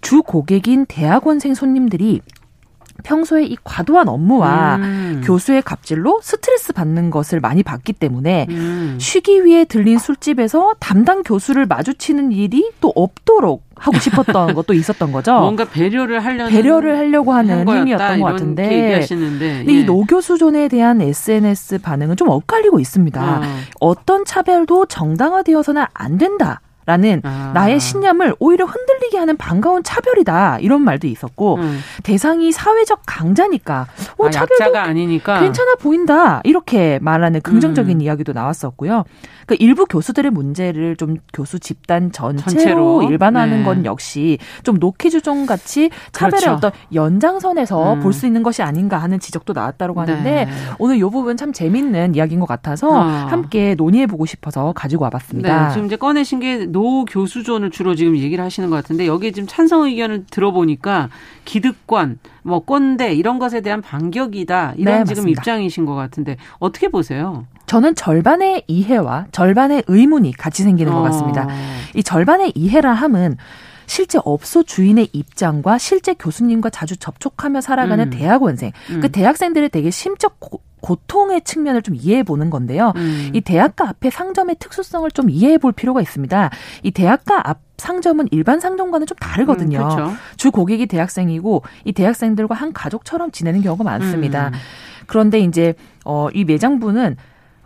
[0.00, 2.20] 주 고객인 대학원생 손님들이
[3.04, 5.22] 평소에 이 과도한 업무와 음.
[5.24, 8.98] 교수의 갑질로 스트레스 받는 것을 많이 봤기 때문에 음.
[9.00, 15.38] 쉬기 위해 들린 술집에서 담당 교수를 마주치는 일이 또 없도록 하고 싶었던 것도 있었던 거죠.
[15.38, 18.84] 뭔가 배려를 하려는 배려를 하려고 하는 행위였던 것 같은데.
[18.84, 19.58] 얘기하시는데.
[19.58, 19.78] 근데 예.
[19.80, 23.20] 이 노교수존에 대한 SNS 반응은 좀 엇갈리고 있습니다.
[23.22, 23.42] 아.
[23.80, 26.60] 어떤 차별도 정당화되어서는 안 된다.
[26.88, 27.50] 라는 아.
[27.52, 31.80] 나의 신념을 오히려 흔들리게 하는 반가운 차별이다 이런 말도 있었고 음.
[32.02, 38.00] 대상이 사회적 강자니까 어, 아, 차별도 아니니까 괜찮아 보인다 이렇게 말하는 긍정적인 음.
[38.00, 39.04] 이야기도 나왔었고요.
[39.44, 43.02] 그 일부 교수들의 문제를 좀 교수 집단 전체로, 전체로?
[43.02, 43.64] 일반화하는 네.
[43.64, 46.56] 건 역시 좀 노키주종 같이 차별의 그렇죠.
[46.56, 48.00] 어떤 연장선에서 음.
[48.00, 50.48] 볼수 있는 것이 아닌가 하는 지적도 나왔다고 하는데 네.
[50.78, 53.00] 오늘 이 부분 참 재밌는 이야기인 것 같아서 어.
[53.00, 55.68] 함께 논의해 보고 싶어서 가지고 와봤습니다.
[55.68, 55.72] 네.
[55.72, 59.48] 지금 이제 꺼내신 게 no 교수 zone을 주로 지금 얘기를 하시는 것 같은데 여기에 지금
[59.48, 61.08] 찬성 의견을 들어보니까
[61.44, 65.40] 기득권, 뭐 꼰대 이런 것에 대한 반격이다 이런 네, 지금 맞습니다.
[65.40, 67.46] 입장이신 것 같은데 어떻게 보세요?
[67.66, 71.46] 저는 절반의 이해와 절반의 의문이 같이 생기는 것 같습니다.
[71.46, 71.48] 어.
[71.96, 73.36] 이 절반의 이해라 함은
[73.86, 78.10] 실제 업소 주인의 입장과 실제 교수님과 자주 접촉하며 살아가는 음.
[78.10, 79.00] 대학원생, 음.
[79.00, 82.92] 그 대학생들의 되게 심적 고, 고통의 측면을 좀 이해해 보는 건데요.
[82.96, 83.30] 음.
[83.34, 86.50] 이 대학가 앞에 상점의 특수성을 좀 이해해 볼 필요가 있습니다.
[86.82, 89.78] 이 대학가 앞 상점은 일반 상점과는 좀 다르거든요.
[89.78, 90.12] 음, 그렇죠.
[90.36, 94.48] 주 고객이 대학생이고 이 대학생들과 한 가족처럼 지내는 경우가 많습니다.
[94.48, 94.52] 음.
[95.06, 97.16] 그런데 이제 어, 이 매장부는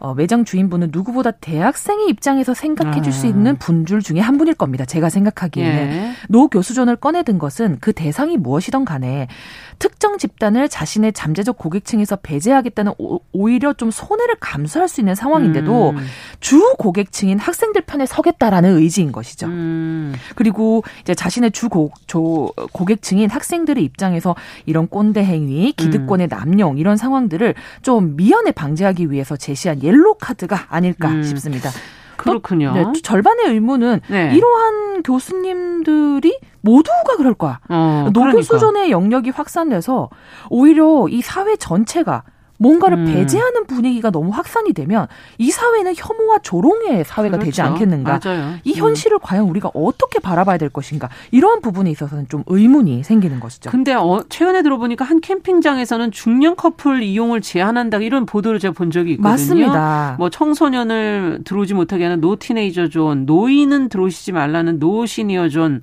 [0.02, 3.30] 어, 매장 주인분은 누구보다 대학생의 입장에서 생각해 줄수 아.
[3.30, 4.84] 있는 분줄 중에 한 분일 겁니다.
[4.84, 5.92] 제가 생각하기에는.
[5.92, 6.12] 예.
[6.28, 9.28] 노 교수존을 꺼내든 것은 그 대상이 무엇이던 간에
[9.78, 16.06] 특정 집단을 자신의 잠재적 고객층에서 배제하겠다는 오, 오히려 좀 손해를 감수할 수 있는 상황인데도 음.
[16.40, 19.46] 주 고객층인 학생들 편에 서겠다라는 의지인 것이죠.
[19.46, 20.14] 음.
[20.34, 24.34] 그리고 이제 자신의 주 고, 조, 고객층인 학생들의 입장에서
[24.66, 26.28] 이런 꼰대 행위, 기득권의 음.
[26.28, 31.22] 남용 이런 상황들을 좀 미연에 방지하기 위해서 제시한 예 옐로 카드가 아닐까 음.
[31.22, 31.70] 싶습니다.
[32.16, 32.72] 그렇군요.
[32.72, 34.34] 네, 절반의 의무는 네.
[34.34, 37.60] 이러한 교수님들이 모두가 그럴 거야.
[37.68, 38.42] 어, 노교 그러니까.
[38.42, 40.08] 수준의 영역이 확산돼서
[40.50, 42.24] 오히려 이 사회 전체가
[42.62, 43.04] 뭔가를 음.
[43.06, 47.44] 배제하는 분위기가 너무 확산이 되면 이 사회는 혐오와 조롱의 사회가 그렇죠.
[47.44, 48.20] 되지 않겠는가.
[48.24, 48.54] 맞아요.
[48.62, 49.20] 이 현실을 음.
[49.20, 51.08] 과연 우리가 어떻게 바라봐야 될 것인가.
[51.32, 53.70] 이러한 부분에 있어서는 좀 의문이 생기는 것이죠.
[53.70, 59.12] 근데 어, 최근에 들어보니까 한 캠핑장에서는 중년 커플 이용을 제한한다 이런 보도를 제가 본 적이
[59.12, 59.30] 있거든요.
[59.30, 60.16] 맞습니다.
[60.18, 65.80] 뭐 청소년을 들어오지 못하게 하는 no teenager zone, 노인은 들어오시지 말라는 no senior zone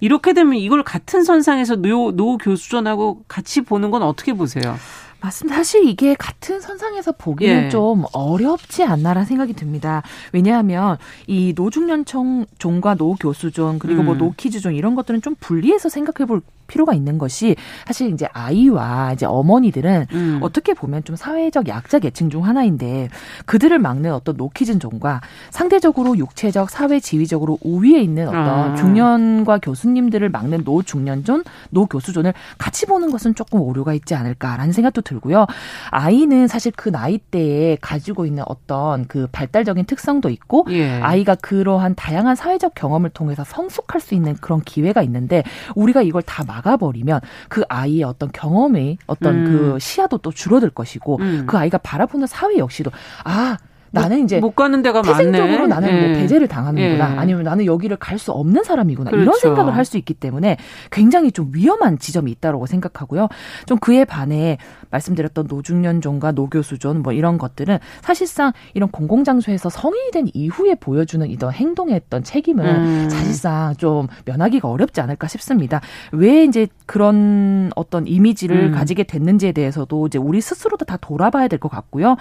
[0.00, 4.76] 이렇게 되면 이걸 같은 선상에서 no, no 교수 zone하고 같이 보는 건 어떻게 보세요?
[5.24, 5.56] 맞습니다.
[5.56, 7.68] 사실 이게 같은 선상에서 보기는 예.
[7.70, 10.02] 좀 어렵지 않나라는 생각이 듭니다.
[10.32, 14.18] 왜냐하면 이 노중년총 존과 노교수존 그리고 뭐 음.
[14.18, 17.56] 뭐 no kids zone 이런 것들은 좀 분리해서 생각해 볼 필요가 있는 것이
[17.86, 20.38] 사실 이제 아이와 이제 어머니들은 음.
[20.42, 23.08] 어떻게 보면 좀 사회적 약자 계층 중 하나인데
[23.46, 25.20] 그들을 막는 어떤 no kids zone과
[25.50, 28.74] 상대적으로 육체적 사회 지위적으로 우위에 있는 어떤 아.
[28.76, 35.02] 중년과 교수님들을 막는 no 중년 zone, 노교수존을 같이 보는 것은 조금 오류가 있지 않을까라는 생각도
[35.14, 35.46] 들고요.
[35.90, 41.00] 아이는 사실 그 나이대에 가지고 있는 어떤 그 발달적인 특성도 있고 예.
[41.00, 45.42] 아이가 그러한 다양한 사회적 경험을 통해서 성숙할 수 있는 그런 기회가 있는데
[45.74, 49.44] 우리가 이걸 다 막아버리면 그 아이의 어떤 경험의 어떤 음.
[49.44, 51.44] 그 시야도 또 줄어들 것이고 음.
[51.46, 52.90] 그 아이가 바라보는 사회 역시도
[53.24, 53.56] 아
[53.94, 55.74] 나는 이제 못 가는 데가 태생적으로 많네.
[55.74, 56.08] 나는 뭐 예.
[56.08, 57.12] 뭐 배제를 당하는구나.
[57.14, 57.16] 예.
[57.16, 59.10] 아니면 나는 여기를 갈 수 없는 사람이구나.
[59.10, 59.22] 그렇죠.
[59.22, 60.56] 이런 생각을 할 수 있기 때문에
[60.90, 63.28] 굉장히 좀 위험한 지점이 있다고 생각하고요.
[63.66, 64.58] 좀 그에 반해
[64.90, 70.28] 말씀드렸던 no 중년 zone과 no 교수 zone 뭐 이런 것들은 사실상 이런 공공장소에서 성인이 된
[70.32, 73.10] 이후에 보여주는 이런 행동에 했던 책임은 음.
[73.10, 75.80] 사실상 좀 면하기가 어렵지 않을까 싶습니다.
[76.12, 78.72] 왜 이제 그런 어떤 이미지를 음.
[78.72, 82.16] 가지게 됐는지에 대해서도 이제 우리 스스로도 다 돌아봐야 될 것 같고요.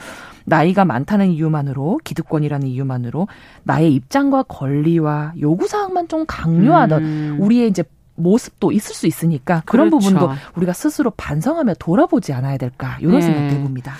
[0.45, 3.27] 나이가 많다는 이유만 이유만으로 기득권이라는 이유만으로
[3.63, 7.37] 나의 입장과 권리와 요구 사항만 좀 강요하던 음.
[7.39, 7.83] 우리의 이제
[8.15, 10.09] 모습도 있을 수 있으니까 그런 그렇죠.
[10.09, 13.21] 부분도 우리가 스스로 반성하며 돌아보지 않아야 될까 이런 네.
[13.21, 13.93] 생각도 해봅니다.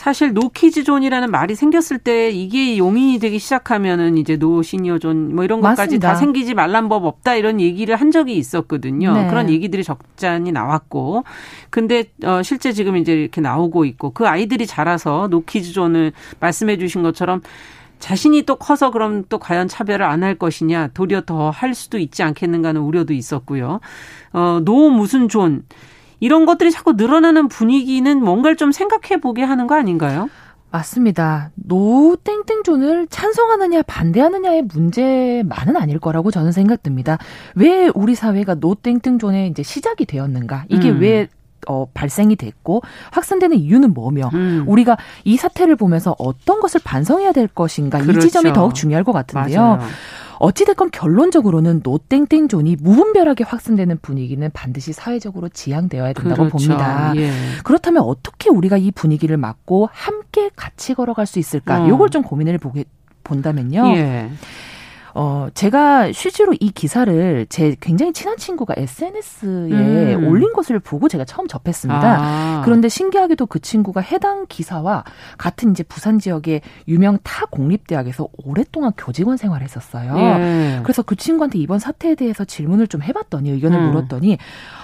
[0.00, 5.34] 사실 no kids zone이라는 말이 생겼을 때 이게 용인이 되기 시작하면은 이제 no senior zone
[5.34, 6.08] 뭐 이런 것까지 맞습니다.
[6.08, 9.12] 다 생기지 말란 법 없다 이런 얘기를 한 적이 있었거든요.
[9.12, 9.28] 네.
[9.28, 11.24] 그런 얘기들이 적잖이 나왔고
[11.68, 16.78] 근데 어 실제 지금 이제 이렇게 나오고 있고 그 아이들이 자라서 no kids zone을 말씀해
[16.78, 17.42] 주신 것처럼
[18.00, 22.22] 자신이 또 커서 그럼 또 과연 차별을 안 할 것이냐 도리어 더 할 수도 있지
[22.22, 23.80] 않겠는가 하는 우려도 있었고요.
[24.32, 25.62] 어, no 무슨 존
[26.20, 30.28] 이런 것들이 자꾸 늘어나는 분위기는 뭔가를 좀 생각해 보게 하는 거 아닌가요?
[30.72, 31.50] 맞습니다.
[31.54, 37.18] no 땡땡 zone을 찬성하느냐 반대하느냐의 문제만은 아닐 거라고 저는 생각됩니다.
[37.56, 40.66] 왜 우리 사회가 no 땡땡 zone의 이제 시작이 되었는가?
[40.68, 41.00] 이게 음.
[41.00, 41.28] 왜
[41.68, 44.64] 어, 발생이 됐고 확산되는 이유는 뭐며 음.
[44.66, 48.18] 우리가 이 사태를 보면서 어떤 것을 반성해야 될 것인가 그렇죠.
[48.18, 49.60] 이 지점이 더욱 중요할 것 같은데요.
[49.60, 49.80] 맞아요.
[50.40, 56.68] 어찌됐건 결론적으로는 노땡땡존이 무분별하게 확산되는 분위기는 반드시 사회적으로 지양되어야 된다고 그렇죠.
[56.68, 57.12] 봅니다.
[57.16, 57.30] 예.
[57.62, 61.82] 그렇다면 어떻게 우리가 이 분위기를 막고 함께 같이 걸어갈 수 있을까?
[61.82, 61.88] 어.
[61.88, 62.84] 요걸 좀 고민을 보게
[63.22, 63.86] 본다면요.
[63.96, 64.30] 예.
[65.14, 70.28] 어, 제가 실제로 이 기사를 제 굉장히 친한 친구가 SNS에 음.
[70.28, 72.00] 올린 것을 보고 제가 처음 접했습니다.
[72.02, 72.62] 아.
[72.64, 75.04] 그런데 신기하게도 그 친구가 해당 기사와
[75.38, 80.16] 같은 이제 부산 지역의 유명 타 공립대학에서 오랫동안 교직원 생활을 했었어요.
[80.16, 80.80] 예.
[80.82, 83.86] 그래서 그 친구한테 이번 사태에 대해서 질문을 좀 해봤더니 의견을 음.
[83.88, 84.38] 물었더니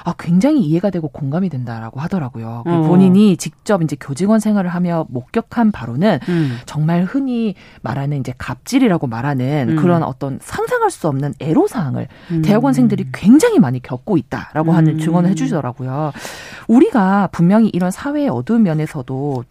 [0.06, 2.62] 아, 굉장히 이해가 되고 공감이 된다라고 하더라고요.
[2.64, 2.82] 그 어.
[2.82, 6.58] 본인이 직접 이제 교직원 생활을 하며 목격한 바로는 음.
[6.64, 9.76] 정말 흔히 말하는 이제 갑질이라고 말하는 음.
[9.76, 12.42] 그런 어떤 상상할 수 없는 애로 사항을 음.
[12.42, 14.98] 대학원생들이 굉장히 많이 겪고 있다라고 하는 음.
[15.00, 16.12] 증언을 해주시더라고요.
[16.68, 19.42] 우리가 분명히 이런 사회의 어두운 면에서도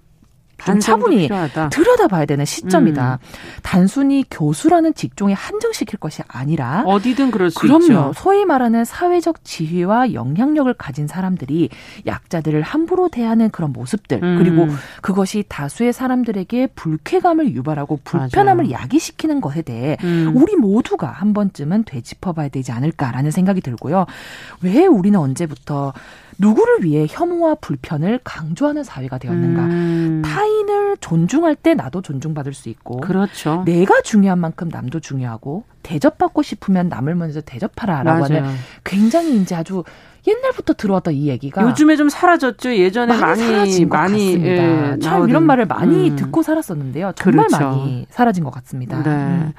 [0.63, 1.27] 좀 차분히.
[1.69, 3.19] 들여다봐야 되는 시점이다.
[3.21, 3.27] 음.
[3.61, 7.83] 단순히 교수라는 직종에 한정시킬 것이 아니라 어디든 그럴 수 그럼요.
[7.83, 8.11] 있죠.
[8.15, 11.69] 소위 말하는 사회적 지위와 영향력을 가진 사람들이
[12.05, 14.37] 약자들을 함부로 대하는 그런 모습들 음.
[14.37, 14.67] 그리고
[15.01, 18.71] 그것이 다수의 사람들에게 불쾌감을 유발하고 불편함을 맞아요.
[18.83, 20.31] 야기시키는 것에 대해 음.
[20.35, 24.05] 우리 모두가 한 번쯤은 되짚어봐야 되지 않을까라는 생각이 들고요.
[24.61, 25.93] 왜 우리는 언제부터
[26.37, 29.61] 누구를 위해 혐오와 불편을 강조하는 사회가 되었는가.
[29.63, 30.21] 음.
[30.23, 32.97] 타인을 존중할 때 나도 존중받을 수 있고.
[32.97, 33.63] 그렇죠.
[33.65, 38.45] 내가 중요한 만큼 남도 중요하고 대접받고 싶으면 남을 먼저 대접하라라고 맞아요.
[38.45, 39.83] 하는 굉장히 이제 아주
[40.27, 42.75] 옛날부터 들어왔던 이 얘기가 요즘에 좀 사라졌죠.
[42.75, 46.15] 예전에 많이 많이, 많이 예, 참 이런 말을 많이 음.
[46.15, 47.13] 듣고 살았었는데요.
[47.15, 47.63] 정말 그렇죠.
[47.63, 49.03] 많이 사라진 것 같습니다.
[49.03, 49.09] 네.
[49.09, 49.53] 음.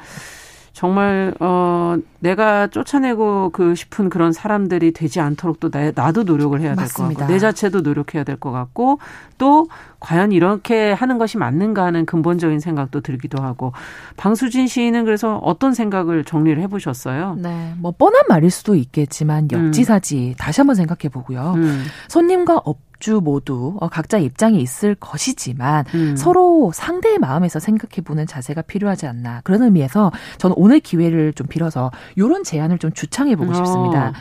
[0.77, 6.75] 정말 어 내가 쫓아내고 그 싶은 그런 사람들이 되지 않도록 또 나, 나도 노력을 해야
[6.75, 8.99] 될 것 같고 내 자체도 노력해야 될 것 같고
[9.39, 9.69] 또
[10.01, 13.73] 과연 이렇게 하는 것이 맞는가 하는 근본적인 생각도 들기도 하고
[14.19, 17.37] 방수진 시인은 그래서 어떤 생각을 정리를 해보셨어요?
[17.41, 20.35] 네, 뭐 뻔한 말일 수도 있겠지만 역지사지 음.
[20.39, 21.55] 다시 한번 생각해 보고요.
[21.57, 21.85] 음.
[22.09, 26.17] 손님과 업주 모두 어, 각자 입장이 있을 것이지만 음.
[26.17, 31.91] 서로 상대의 마음에서 생각해 보는 자세가 필요하지 않나 그런 의미에서 저는 오늘 기회를 좀 빌어서
[32.17, 33.55] 이런 제안을 좀 주창해 보고 어.
[33.55, 34.13] 싶습니다.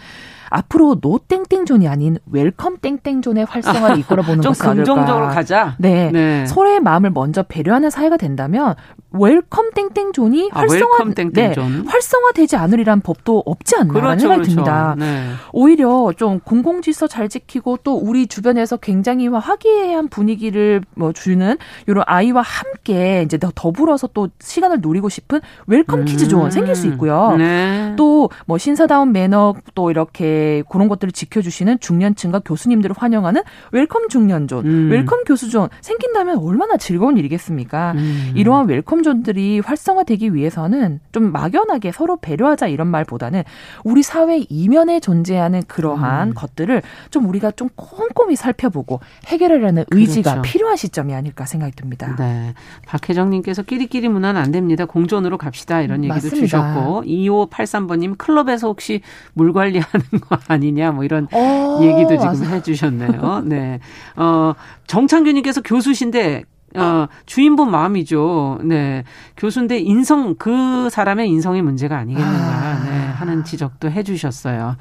[0.55, 5.75] 앞으로 노 땡땡존이 아닌 웰컴 땡땡존의 활성화를 이끌어보는 것은 좀 긍정적으로 가자.
[5.79, 6.11] 네.
[6.11, 6.45] 네.
[6.45, 8.75] 서로의 마음을 먼저 배려하는 사회가 된다면
[9.11, 11.83] welcome 땡땡 zone이 아, 활성화 welcome 땡땡 zone.
[11.83, 14.55] 네, 활성화되지 않으리란 법도 없지 않나라는 그렇죠, 생각이 그렇죠.
[14.55, 14.95] 듭니다.
[14.97, 15.31] 네.
[15.51, 22.41] 오히려 좀 공공질서 잘 지키고 또 우리 주변에서 굉장히 화기애애한 분위기를 뭐 주는 이런 아이와
[22.41, 26.05] 함께 이제 더불어서 또 시간을 누리고 싶은 welcome 음.
[26.05, 27.35] kids zone 생길 수 있고요.
[27.37, 27.93] 네.
[27.97, 34.65] 또 뭐 신사다운 매너 또 이렇게 그런 것들을 지켜주시는 중년층과 교수님들을 환영하는 welcome 중년 zone,
[34.65, 34.91] 음.
[34.91, 37.93] welcome 교수 zone 생긴다면 얼마나 즐거운 일이겠습니까?
[37.93, 38.31] 음.
[38.35, 43.43] 이러한 welcome zone들이 활성화되기 위해서는 좀 막연하게 서로 배려하자 이런 말보다는
[43.83, 46.33] 우리 사회 이면에 존재하는 그러한 음.
[46.33, 46.81] 것들을
[47.11, 49.99] 좀 우리가 좀 꼼꼼히 살펴보고 해결하려는 그렇죠.
[49.99, 52.15] 의지가 필요한 시점이 아닐까 생각이 듭니다.
[52.17, 52.53] 네.
[52.85, 54.85] 박혜정님께서 끼리끼리 문화는 안 됩니다.
[54.85, 56.39] 공존으로 갑시다 이런 얘기도 맞습니다.
[56.39, 59.01] 주셨고 2583번님 클럽에서 혹시
[59.33, 62.45] 물 관리하는 거 아니냐 뭐 이런 어, 얘기도 지금 맞아.
[62.45, 63.41] 해주셨네요.
[63.45, 63.79] 네.
[64.15, 64.53] 어,
[64.87, 66.43] 정창규님께서 교수신데
[66.75, 68.59] 어, 주인분 마음이죠.
[68.63, 69.03] 네.
[69.37, 72.83] 교수인데 인성, 그 사람의 인성의 문제가 아니겠는가, 아.
[72.83, 72.91] 네.
[73.13, 74.75] 하는 지적도 해 주셨어요.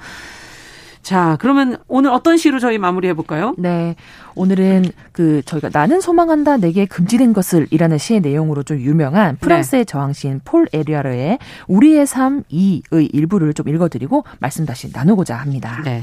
[1.05, 3.55] 자, 그러면 오늘 어떤 시로 저희 마무리해 볼까요?
[3.59, 3.95] 네.
[4.35, 9.85] 오늘은 그 저희가 나는 소망한다 내게 금지된 것을이라는 시의 내용으로 좀 유명한 프랑스의 네.
[9.85, 11.38] 저항시인 폴 에리아르의
[11.69, 15.83] 우리의 삶 2의 일부를 좀 읽어 드리고 말씀 다시 나누고자 합니다.
[15.85, 16.03] 네.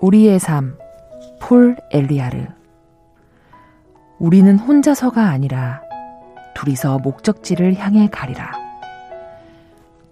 [0.00, 0.78] 우리의 삶,
[1.40, 2.46] 폴 엘리아르.
[4.18, 5.85] 우리는 혼자서가 아니라
[6.56, 8.52] 둘이서 목적지를 향해 가리라.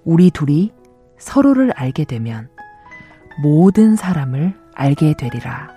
[0.04, 0.72] 우리 둘이
[1.16, 2.50] 서로를 알게 되면
[3.42, 5.70] 모든 사람을 알게 되리라.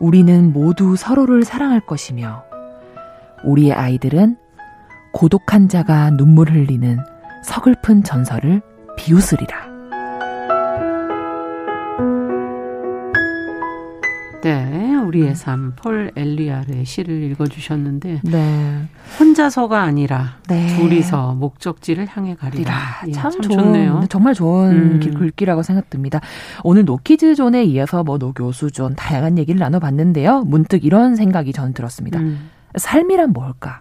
[0.00, 2.44] 우리는 모두 서로를 사랑할 것이며
[3.44, 4.38] 우리의 아이들은
[5.12, 6.98] 고독한 자가 눈물 흘리는
[7.44, 8.62] 서글픈 전설을
[8.96, 9.74] 비웃으리라.
[14.42, 18.88] 네, 우리의 삶, 폴 엘리아르의 시를 읽어주셨는데, 네.
[19.18, 20.76] 혼자서가 아니라 네.
[20.76, 22.74] 둘이서 목적지를 향해 가리라.
[23.08, 24.04] 예, 참, 참 좋은, 좋네요.
[24.08, 25.14] 정말 좋은 음.
[25.14, 26.20] 글귀라고 생각됩니다.
[26.62, 30.42] 오늘 no kids zone에 이어서 뭐 no 교수 zone 다양한 얘기를 나눠봤는데요.
[30.42, 32.18] 문득 이런 생각이 저는 들었습니다.
[32.18, 32.50] 음.
[32.76, 33.80] 삶이란 뭘까?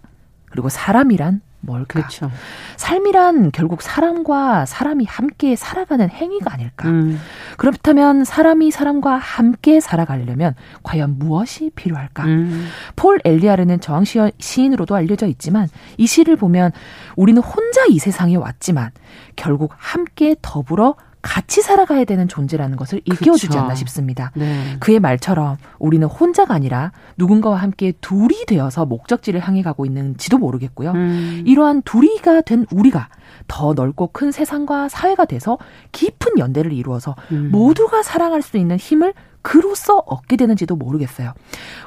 [0.50, 2.02] 그리고 사람이란 뭘까?
[2.02, 2.30] 그렇죠.
[2.78, 6.90] 삶이란 결국 사람과 사람이 함께 살아가는 행위가 아닐까?
[6.90, 7.20] 음.
[7.58, 12.26] 그렇다면 사람이 사람과 함께 살아가려면 과연 무엇이 필요할까?
[12.26, 12.68] 음.
[12.96, 14.04] 폴 엘리아르는 저항
[14.38, 16.72] 시인으로도 알려져 있지만 이 시를 보면
[17.16, 18.92] 우리는 혼자 이 세상에 왔지만
[19.36, 23.64] 결국 함께 더불어 같이 살아가야 되는 존재라는 것을 일깨워주지 그렇죠.
[23.64, 24.32] 않나 싶습니다.
[24.36, 24.76] 네.
[24.80, 30.92] 그의 말처럼 우리는 혼자가 아니라 누군가와 함께 둘이 되어서 목적지를 향해 가고 있는지도 모르겠고요.
[30.92, 31.44] 음.
[31.48, 33.08] 이러한 둘이가 된 우리가
[33.48, 35.58] 더 넓고 큰 세상과 사회가 돼서
[35.94, 37.50] 깊은 연대를 이루어서 음.
[37.52, 41.34] 모두가 사랑할 수 있는 힘을 그로써 얻게 되는지도 모르겠어요.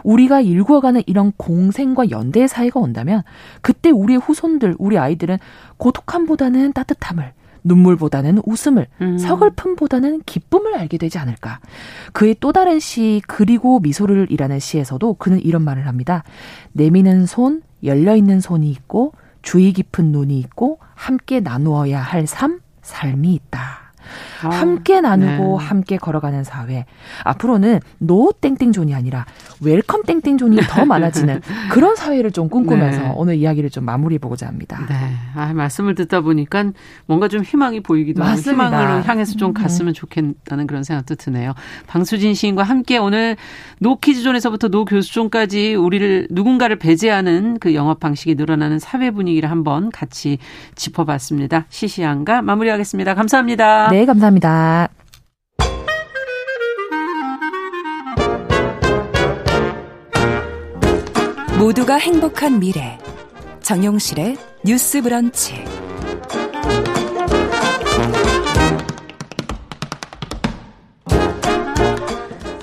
[0.03, 3.22] 우리가 일구어가는 이런 공생과 연대의 사회가 온다면
[3.61, 5.38] 그때 우리의 후손들, 우리 아이들은
[5.77, 7.33] 고독함보다는 따뜻함을
[7.66, 9.18] 눈물보다는 웃음을, 음.
[9.18, 11.61] 서글픔보다는 기쁨을 알게 되지 않을까.
[12.12, 16.24] 그의 또 다른 시, 그리고 미소를 이라는 시에서도 그는 이런 말을 합니다.
[16.72, 23.35] 내미는 손, 열려 있는 손이 있고, 주의 깊은 눈이 있고, 함께 나누어야 할 삶, 삶이
[23.35, 23.86] 있다.
[24.42, 25.64] 아, 함께 나누고 네.
[25.66, 26.85] 함께 걸어가는 사회.
[27.25, 29.27] 앞으로는 노 땡땡존이 아니라
[29.61, 31.40] 웰컴 땡땡존이 더 많아지는
[31.73, 33.12] 그런 사회를 좀 꿈꾸면서 네.
[33.14, 34.81] 오늘 이야기를 좀 마무리해 보고자 합니다.
[34.88, 34.95] 네.
[35.35, 36.73] 아, 말씀을 듣다 보니까
[37.07, 39.55] 뭔가 좀 희망이 보이기도 하고 희망을 향해서 좀 음.
[39.55, 41.55] 갔으면 좋겠다는 그런 생각도 드네요.
[41.87, 43.37] 방수진 시인과 함께 오늘
[43.79, 50.38] 노키즈존에서부터 노교수존까지 우리를 누군가를 배제하는 그 영업 방식이 늘어나는 사회 분위기를 한번 같이
[50.75, 51.66] 짚어봤습니다.
[51.69, 53.14] 시시한가 마무리하겠습니다.
[53.14, 53.88] 감사합니다.
[53.90, 54.91] 네, 감사합니다.
[61.59, 62.99] 모두가 행복한 미래.
[63.63, 65.55] 정용실의 뉴스 브런치.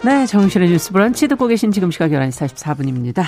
[0.06, 3.24] 네, 정용실의 뉴스 브런치 듣고 계신 지금 시각 11시 44분입니다.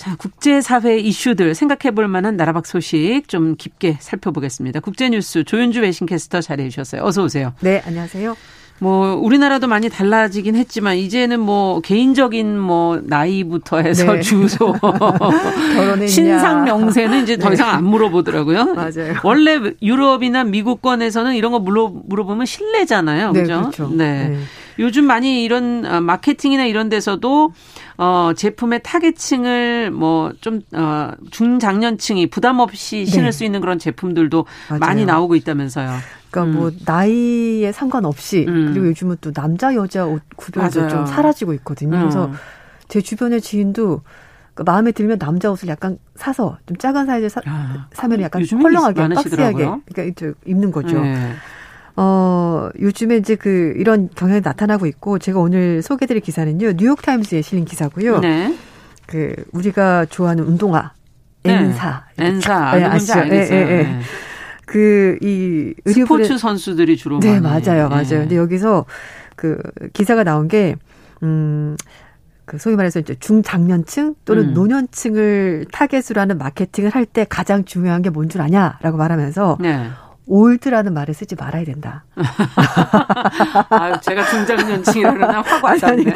[0.00, 4.80] 자, 국제사회 이슈들 생각해 볼 만한 나라박 소식 좀 깊게 살펴보겠습니다.
[4.80, 7.02] 국제뉴스 조윤주 외신캐스터 자리해 주셨어요.
[7.04, 7.52] 어서 오세요.
[7.60, 8.34] 네, 안녕하세요.
[8.78, 14.20] 뭐 우리나라도 많이 달라지긴 했지만 이제는 뭐 개인적인 뭐 나이부터 해서 네.
[14.22, 14.74] 주소
[16.08, 17.54] 신상 명세는 이제 더 네.
[17.56, 18.72] 이상 안 물어보더라고요.
[18.72, 19.16] 맞아요.
[19.22, 23.32] 원래 유럽이나 미국권에서는 이런 거 물어 물어보면 실례잖아요.
[23.32, 23.60] 네, 그죠?
[23.60, 23.90] 그렇죠.
[23.94, 24.38] 네.
[24.80, 24.84] 네.
[24.86, 27.52] 요즘 많이 이런 어, 마케팅이나 이런 데서도
[27.98, 33.32] 어 제품의 타겟층을 뭐 좀 어 중장년층이 부담 없이 신을 네.
[33.32, 34.80] 수 있는 그런 제품들도 맞아요.
[34.80, 35.90] 많이 나오고 있다면서요.
[36.30, 36.72] 그러니까 뭐 음.
[36.72, 38.70] 뭐 나이에 상관없이 음.
[38.72, 40.90] 그리고 요즘은 또 남자 여자 옷 구별도 맞아요.
[40.90, 41.96] 좀 사라지고 있거든요.
[41.96, 42.00] 음.
[42.00, 42.30] 그래서
[42.88, 44.02] 제 주변의 지인도
[44.54, 49.08] 그 마음에 들면 남자 옷을 약간 사서 좀 작은 사이즈 사, 아, 사면 약간 헐렁하게
[49.14, 51.00] 박스하게 그러니까 입는 거죠.
[51.00, 51.32] 네.
[52.02, 56.72] 어, 요즘에 이제 그 이런 경향이 나타나고 있고 제가 오늘 소개드릴 기사는요.
[56.78, 58.20] 뉴욕 타임스에 실린 기사고요.
[58.20, 58.56] 네.
[59.06, 60.92] 그 우리가 좋아하는 운동화
[61.44, 62.04] N사.
[62.16, 62.26] 네.
[62.28, 62.76] N사.
[62.78, 63.18] 네, 아시죠?
[63.26, 63.82] 예, 예, 예.
[63.82, 64.00] 네.
[64.66, 67.62] 그이 스포츠 선수들이 주로 네, 많이.
[67.66, 67.88] 맞아요.
[67.88, 68.02] 맞아요.
[68.04, 68.18] 네.
[68.20, 68.86] 근데 여기서
[69.36, 69.58] 그
[69.92, 70.76] 기사가 나온 게
[71.22, 71.76] 음.
[72.46, 74.54] 그 소위 말해서 이제 중장년층 또는 음.
[74.54, 79.88] 노년층을 타겟으로 하는 마케팅을 할 때 가장 중요한 게 뭔 줄 아냐라고 말하면서 네.
[80.26, 82.04] 올드라는 말을 쓰지 말아야 된다.
[83.70, 86.04] 아, 제가 중장년층이라 그러나 확 와닿네.
[86.04, 86.12] 네.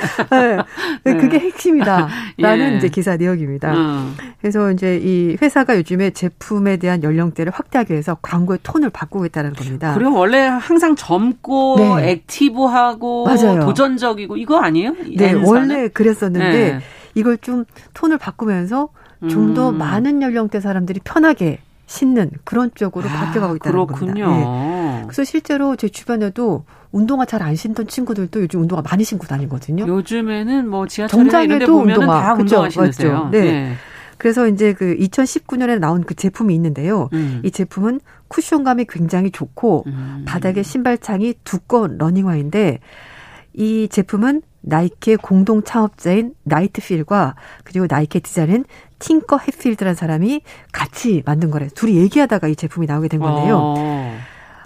[1.04, 1.16] 네.
[1.16, 2.08] 그게 핵심이다.
[2.38, 2.76] 라는 예.
[2.76, 3.74] 이제 기사 내용입니다.
[3.74, 4.14] 음.
[4.40, 9.94] 그래서 이제 이 회사가 요즘에 제품에 대한 연령대를 확대하기 위해서 광고의 톤을 바꾸고 있다는 겁니다.
[9.94, 12.10] 그리고 원래 항상 젊고 네.
[12.10, 13.60] 액티브하고 맞아요.
[13.64, 14.92] 도전적이고 이거 아니에요?
[15.16, 15.44] 네, N사는?
[15.44, 16.80] 원래 그랬었는데 네.
[17.14, 17.64] 이걸 좀
[17.94, 18.90] 톤을 바꾸면서
[19.28, 19.78] 좀더 음.
[19.78, 21.58] 많은 연령대 사람들이 편하게
[21.94, 24.24] 신는 그런 쪽으로 아, 바뀌어가고 있다는 그렇군요.
[24.26, 24.50] 겁니다.
[24.50, 25.02] 네.
[25.04, 29.86] 그래서 실제로 제 주변에도 운동화 잘 안 신던 친구들도 요즘 운동화 많이 신고 다니거든요.
[29.86, 32.20] 요즘에는 뭐 지하철이나 이런 데 보면 운동화.
[32.22, 32.56] 다 그렇죠?
[32.56, 33.28] 운동화 신으세요.
[33.30, 33.40] 네.
[33.40, 33.74] 네.
[34.18, 37.08] 그래서 이제 그 2019년에 나온 그 제품이 있는데요.
[37.12, 37.40] 음.
[37.44, 40.24] 이 제품은 쿠션감이 굉장히 좋고 음.
[40.26, 42.78] 바닥에 신발창이 두꺼운 러닝화인데
[43.54, 47.34] 이 제품은 나이키의 공동 창업자인 나이트필과
[47.64, 48.64] 그리고 나이키 디자인
[49.04, 50.40] 은 틴커 해필드라는 사람이
[50.72, 51.68] 같이 만든 거래요.
[51.74, 53.58] 둘이 얘기하다가 이 제품이 나오게 된 건데요.
[53.58, 54.18] 어.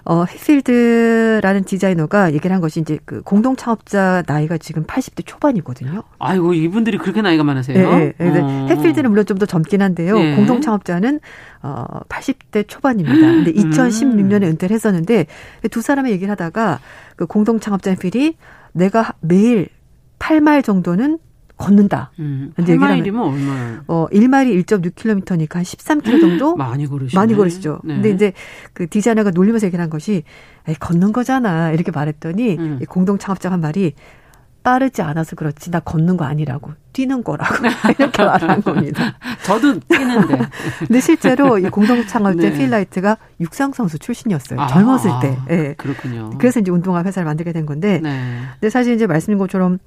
[0.05, 6.03] 어, 해필드라는 디자이너가 얘기를 한 것이 이제 그 공동 창업자 나이가 지금 80대 초반이거든요.
[6.17, 7.95] 아이고, 이분들이 그렇게 나이가 많으세요?
[7.97, 8.13] 네.
[8.17, 8.39] 네.
[8.39, 8.67] 어.
[8.69, 10.17] 해필드는 물론 좀 더 젊긴 한데요.
[10.17, 10.35] 네.
[10.35, 11.19] 공동 창업자는
[11.61, 13.19] 어, 80대 초반입니다.
[13.19, 14.49] 근데 2016년에 음.
[14.49, 15.27] 은퇴를 했었는데
[15.69, 16.79] 두 사람의 얘기를 하다가
[17.15, 18.35] 그 공동 창업자 해필이
[18.71, 19.67] 내가 매일
[20.17, 21.19] 8마일 정도는
[21.59, 22.11] 걷는다.
[22.19, 23.81] 음, 8마일이면 얼마예요?
[23.87, 26.55] 어, 1마일이 1.6km니까 한 13km 정도?
[26.55, 27.19] 많이 걸으시네.
[27.19, 27.81] 많이 걸으시죠.
[27.83, 27.95] 네.
[27.95, 28.33] 근데 이제
[28.73, 30.23] 그 디자이너가 놀리면서 얘기를 한 것이
[30.67, 31.71] 에이, 걷는 거잖아.
[31.71, 32.79] 이렇게 말했더니 음.
[32.87, 33.93] 공동 창업자 한 말이
[34.63, 37.55] 빠르지 않아서 그렇지 나 걷는 거 아니라고 뛰는 거라고
[37.99, 39.17] 이렇게 말한 겁니다.
[39.43, 40.39] 저도 뛰는데.
[40.79, 42.53] 근데 실제로 이 공동 창업자 네.
[42.53, 44.61] 필라이트가 육상 선수 출신이었어요.
[44.61, 45.37] 아, 젊었을 때.
[45.47, 45.73] 네.
[45.77, 46.31] 그렇군요.
[46.37, 47.99] 그래서 이제 운동화 회사를 만들게 된 건데.
[48.01, 48.39] 네.
[48.53, 49.79] 근데 사실 이제 말씀드린 것처럼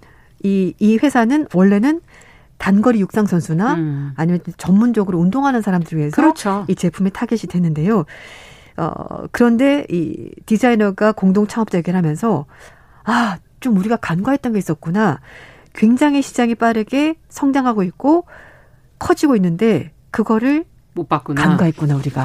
[0.42, 2.00] 이, 이 회사는 원래는
[2.58, 4.12] 단거리 육상 선수나 음.
[4.16, 6.64] 아니면 전문적으로 운동하는 사람들 위해서 그렇죠.
[6.68, 8.04] 이 제품이 타겟이 됐는데요.
[8.76, 8.92] 어,
[9.32, 12.46] 그런데 이 디자이너가 공동 창업자 얘기를 하면서
[13.04, 15.20] 아, 좀 우리가 간과했던 게 있었구나.
[15.74, 18.26] 굉장히 시장이 빠르게 성장하고 있고
[18.98, 20.64] 커지고 있는데 그거를
[20.94, 21.42] 못 봤구나.
[21.42, 22.22] 간과했구나 우리가.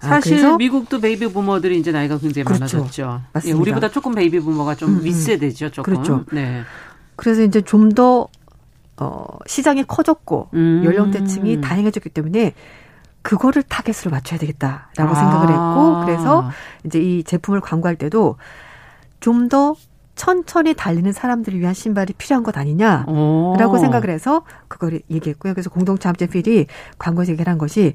[0.00, 2.76] 아, 사실 아, 미국도 베이비 부머들이 이제 나이가 굉장히 그렇죠.
[2.76, 3.02] 많아졌죠.
[3.02, 3.56] 예, 맞습니다.
[3.56, 5.04] 예, 우리보다 조금 베이비 부머가 좀 음, 음.
[5.04, 5.94] 윗세대죠, 조금.
[5.94, 6.24] 그렇죠.
[6.30, 6.62] 네.
[7.18, 8.28] 그래서 이제 좀더
[8.96, 10.82] 어, 시장이 커졌고 음.
[10.84, 12.54] 연령대층이 다양해졌기 때문에
[13.22, 15.14] 그거를 타겟으로 맞춰야 되겠다라고 아.
[15.14, 16.50] 생각을 했고 그래서
[16.84, 18.36] 이제 이 제품을 광고할 때도
[19.20, 19.74] 좀 더
[20.18, 23.78] 천천히 달리는 사람들을 위한 신발이 필요한 것 아니냐라고 오.
[23.78, 25.54] 생각을 해서 그거를 얘기했고요.
[25.54, 26.66] 그래서 공동창업자 필이
[26.98, 27.94] 광고에서 얘기를 한 것이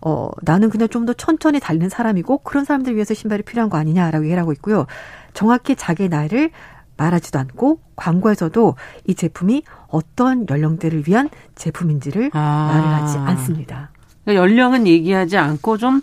[0.00, 3.78] 어, 나는 그냥 좀 더 천천히 달리는 사람이고 그런 사람들 을 위해서 신발이 필요한 거
[3.78, 4.86] 아니냐라고 얘기를 하고 있고요.
[5.34, 6.50] 정확히 자기의 나이를
[6.96, 8.74] 말하지도 않고 광고에서도
[9.06, 12.70] 이 제품이 어떤 연령대를 위한 제품인지를 아.
[12.72, 13.90] 말을 하지 않습니다.
[14.24, 16.02] 그러니까 연령은 얘기하지 않고 좀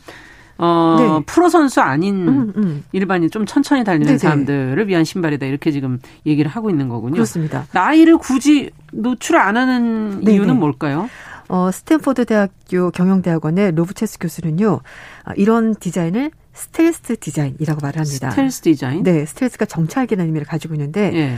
[0.57, 1.25] 어, 네.
[1.25, 2.83] 프로 선수 아닌 음, 음.
[2.91, 4.17] 일반인 좀 천천히 달리는 네네.
[4.17, 7.13] 사람들을 위한 신발이다 이렇게 지금 얘기를 하고 있는 거군요.
[7.13, 7.65] 그렇습니다.
[7.73, 10.33] 나이를 굳이 노출 안 하는 네네.
[10.33, 11.09] 이유는 뭘까요?
[11.49, 14.79] 어, 스탠포드 대학교 경영대학원의 로브체스 교수는요,
[15.25, 18.29] 아, 이런 디자인을 스텔스 디자인이라고 말을 합니다.
[18.29, 19.03] 스텔스 디자인?
[19.03, 21.37] 네, 스텔스가 정찰기라는 의미를 가지고 있는데 예.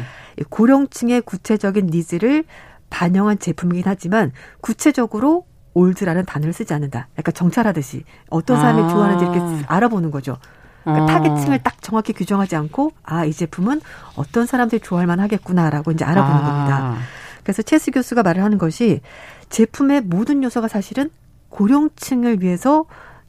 [0.50, 2.44] 고령층의 구체적인 needs를
[2.90, 7.08] 반영한 제품이긴 하지만 구체적으로 old라는 단어를 쓰지 않는다.
[7.18, 8.88] 약간 정찰하듯이 어떤 사람이 아.
[8.90, 10.38] 좋아하는지 이렇게 알아보는 거죠.
[10.84, 11.08] 그러니까 아.
[11.08, 13.82] 타겟층을 딱 정확히 규정하지 않고 아 이 제품은
[14.16, 16.46] 어떤 사람들이 좋아할 만하겠구나라고 이제 알아보는 아.
[16.46, 16.96] 겁니다.
[17.44, 19.02] 그래서 체스 교수가 말을 하는 것이
[19.50, 21.10] 제품의 모든 요소가 사실은
[21.50, 22.86] 고령층을 위해서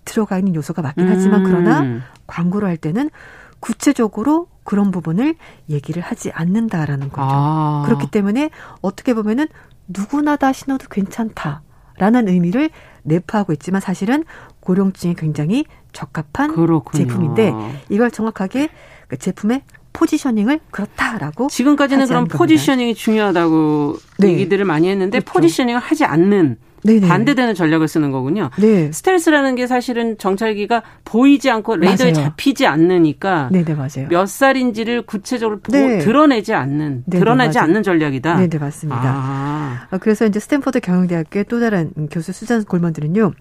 [0.06, 1.44] 들어가 있는 요소가 맞긴 하지만 음.
[1.44, 3.10] 그러나 광고를 할 때는
[3.60, 5.34] 구체적으로 그런 부분을
[5.68, 7.22] 얘기를 하지 않는다라는 거죠.
[7.22, 7.82] 아.
[7.84, 8.50] 그렇기 때문에
[8.80, 9.46] 어떻게 보면은
[9.88, 12.70] 누구나 다 신어도 괜찮다라는 의미를
[13.02, 14.24] 내포하고 있지만 사실은
[14.60, 17.04] 고령층에 굉장히 적합한 그렇군요.
[17.04, 17.52] 제품인데
[17.88, 18.70] 이걸 정확하게
[19.08, 24.28] 그 제품의 포지셔닝을 그렇다라고 지금까지는 그런 포지셔닝이 중요하다고 네.
[24.32, 25.32] 얘기들을 많이 했는데 그렇죠.
[25.32, 27.08] 포지셔닝을 하지 않는 네네.
[27.08, 28.50] 반대되는 전략을 쓰는 거군요.
[28.58, 28.90] 네.
[28.92, 32.24] 스텔스라는 게 사실은 정찰기가 보이지 않고 레이더에 맞아요.
[32.28, 34.08] 잡히지 않으니까 네네, 맞아요.
[34.08, 35.98] 몇 살인지를 구체적으로 네.
[35.98, 37.68] 드러내지 않는 네네, 드러나지 맞아요.
[37.68, 38.36] 않는 전략이다.
[38.36, 39.02] 네, 네 맞습니다.
[39.04, 39.86] 아.
[39.90, 43.32] 어, 그래서 이제 스탠퍼드 경영대학교의 또 다른 교수 수잔 골먼들은요.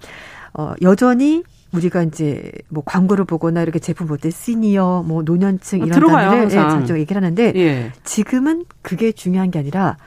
[0.58, 1.44] 어, 여전히
[1.74, 6.50] 우리가 이제 뭐 광고를 보거나 이렇게 제품 볼 때 시니어, 뭐 노년층 이런 단어를 예,
[6.50, 7.92] 자주 얘기를 하는데 예.
[8.06, 9.98] 지금은 그게 중요한 게 아니라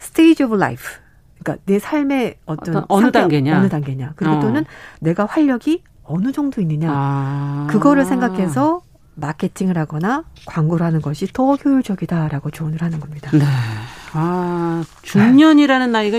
[0.00, 0.82] stage of life
[1.44, 4.14] 그러니까 내 삶의 어떤, 어떤 어느 단계냐, 어느 단계냐.
[4.16, 4.40] 그리고 어.
[4.40, 4.64] 또는
[5.00, 6.90] 내가 활력이 어느 정도 있느냐.
[6.90, 7.66] 아.
[7.70, 8.80] 그거를 생각해서
[9.14, 13.30] 마케팅을 하거나 광고를 하는 것이 더 효율적이다라고 조언을 하는 겁니다.
[13.32, 13.44] 네.
[14.12, 16.18] 아, 중년이라는 나이가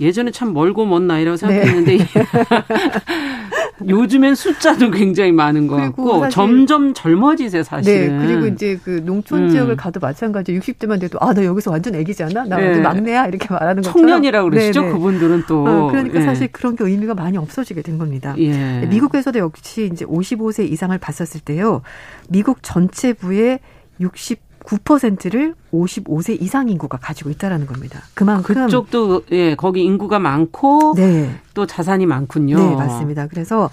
[0.00, 2.06] 예전에 참 멀고 먼 나이라고 생각했는데 네.
[3.86, 8.18] 요즘엔 숫자도 굉장히 많은 것 같고 점점 젊어지세요 사실은.
[8.18, 8.26] 네.
[8.26, 9.50] 그리고 이제 그 농촌 음.
[9.50, 12.44] 지역을 가도 마찬가지 60대만 돼도 아 나 여기서 완전 애기지않아?
[12.46, 12.80] 나 완전 네.
[12.80, 14.06] 막내야 이렇게 말하는 것처럼.
[14.08, 14.92] 청년이라고 그러시죠 네네.
[14.92, 15.64] 그분들은 또.
[15.66, 16.24] 어, 그러니까 네.
[16.24, 18.34] 사실 그런 게 의미가 많이 없어지게 된 겁니다.
[18.38, 18.86] 예.
[18.90, 21.82] 미국에서도 역시 이제 55세 이상을 봤었을 때요.
[22.28, 23.60] 미국 전체 부의
[24.00, 28.02] 60 9%를 55세 이상 인구가 가지고 있다라는 겁니다.
[28.14, 31.40] 그만큼 그쪽도 예, 거기 인구가 많고 네.
[31.54, 32.56] 또 자산이 많군요.
[32.56, 33.28] 네, 맞습니다.
[33.28, 33.70] 그래서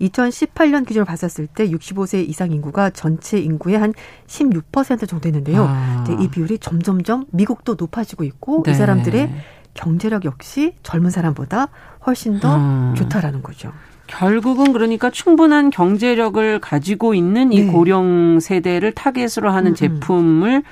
[0.00, 3.92] 2018년 기준으로 봤었을 때 65세 이상 인구가 전체 인구의 한
[4.26, 5.66] 16% 정도 됐는데요.
[5.68, 6.04] 아.
[6.18, 8.70] 이 비율이 점점점 미국도 높아지고 있고 네.
[8.70, 9.30] 이 사람들의
[9.74, 11.68] 경제력 역시 젊은 사람보다
[12.06, 12.94] 훨씬 더 음.
[12.96, 13.72] 좋다라는 거죠.
[14.08, 17.72] 결국은 그러니까 충분한 경제력을 가지고 있는 이 네.
[17.72, 19.74] 고령 세대를 타겟으로 하는 음, 음.
[19.74, 20.62] 제품을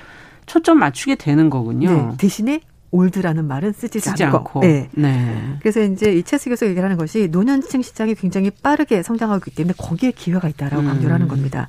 [0.46, 1.90] 초점 맞추게 되는 거군요.
[1.90, 2.60] 네, 대신에
[2.90, 4.38] 올드라는 말은 쓰지, 쓰지 않고.
[4.38, 4.60] 않고.
[4.60, 4.88] 네.
[4.92, 5.56] 네.
[5.60, 9.74] 그래서 이제 이 체스 교수 얘기를 하는 것이 노년층 시장이 굉장히 빠르게 성장하고 있기 때문에
[9.76, 10.86] 거기에 기회가 있다라고 음.
[10.86, 11.68] 강조를 하는 겁니다.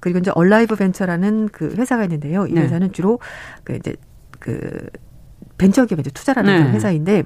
[0.00, 2.46] 그리고 이제 얼라이브 벤처라는 그 회사가 있는데요.
[2.46, 2.62] 이 네.
[2.62, 3.20] 회사는 주로
[3.64, 3.94] 그 이제
[4.40, 4.88] 그
[5.56, 6.70] 벤처 기업에 투자하는 네.
[6.72, 7.22] 회사인데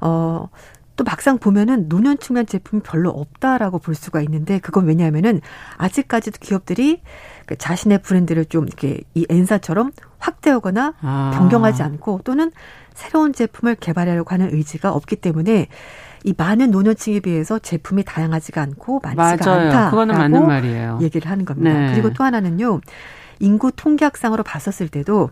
[0.00, 0.48] 어.
[0.96, 5.40] 또 막상 보면은 노년층 면 제품이 별로 없다라고 볼 수가 있는데 그건 왜냐하면은
[5.78, 7.00] 아직까지도 기업들이
[7.46, 11.30] 그 자신의 브랜드를 좀 이렇게 이 엔사처럼 확대하거나 아.
[11.34, 12.52] 변경하지 않고 또는
[12.94, 15.68] 새로운 제품을 개발하려고 하는 의지가 없기 때문에
[16.24, 19.66] 이 많은 노년층에 비해서 제품이 다양하지가 않고 많지가 맞아요.
[19.66, 20.98] 않다라고 그거는 맞는 말이에요.
[21.02, 21.72] 얘기를 하는 겁니다.
[21.72, 21.92] 네.
[21.92, 22.80] 그리고 또 하나는요.
[23.40, 25.30] 인구 통계학상으로 봤었을 때도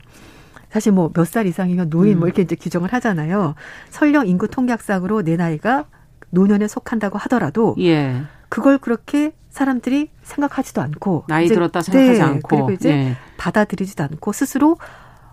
[0.70, 2.28] 사실 뭐 몇 살 이상이면 노인 뭐 음.
[2.28, 3.54] 이렇게 이제 규정을 하잖아요.
[3.90, 5.86] 설령 인구 통계학상으로 내 나이가
[6.30, 8.22] 노년에 속한다고 하더라도 예.
[8.48, 13.16] 그걸 그렇게 사람들이 생각하지도 않고 나이 들었다 생각하지 네, 않고 그리고 이제 예.
[13.36, 14.76] 받아들이지도 않고 스스로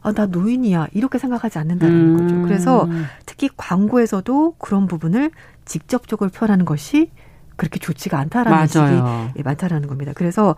[0.02, 2.18] 아, 나 노인이야 이렇게 생각하지 않는다는 음.
[2.18, 2.42] 거죠.
[2.44, 2.90] 그래서
[3.26, 5.32] 특히 광고에서도 그런 부분을
[5.66, 7.12] 직접적으로 표현하는 것이
[7.58, 9.30] 그렇게 좋지가 않다라는 맞아요.
[9.34, 10.14] 식이 많다라는 겁니다.
[10.16, 10.56] 그래서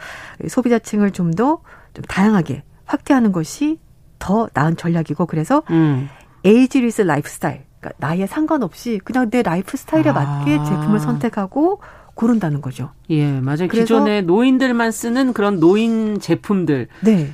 [0.48, 1.64] 소비자층을 좀 더좀
[1.94, 3.80] 좀 다양하게 확대하는 것이
[4.20, 6.09] 더 나은 전략이고 그래서 음.
[6.45, 10.13] ageless lifestyle 그러니까 나이에 상관없이 그냥 내 라이프 스타일에 아.
[10.13, 11.82] 맞게 제품을 선택하고
[12.20, 12.89] 고른다는 거죠.
[13.09, 13.70] 예, 맞아요.
[13.72, 17.32] 기존에 노인들만 쓰는 그런 노인 제품들을 네.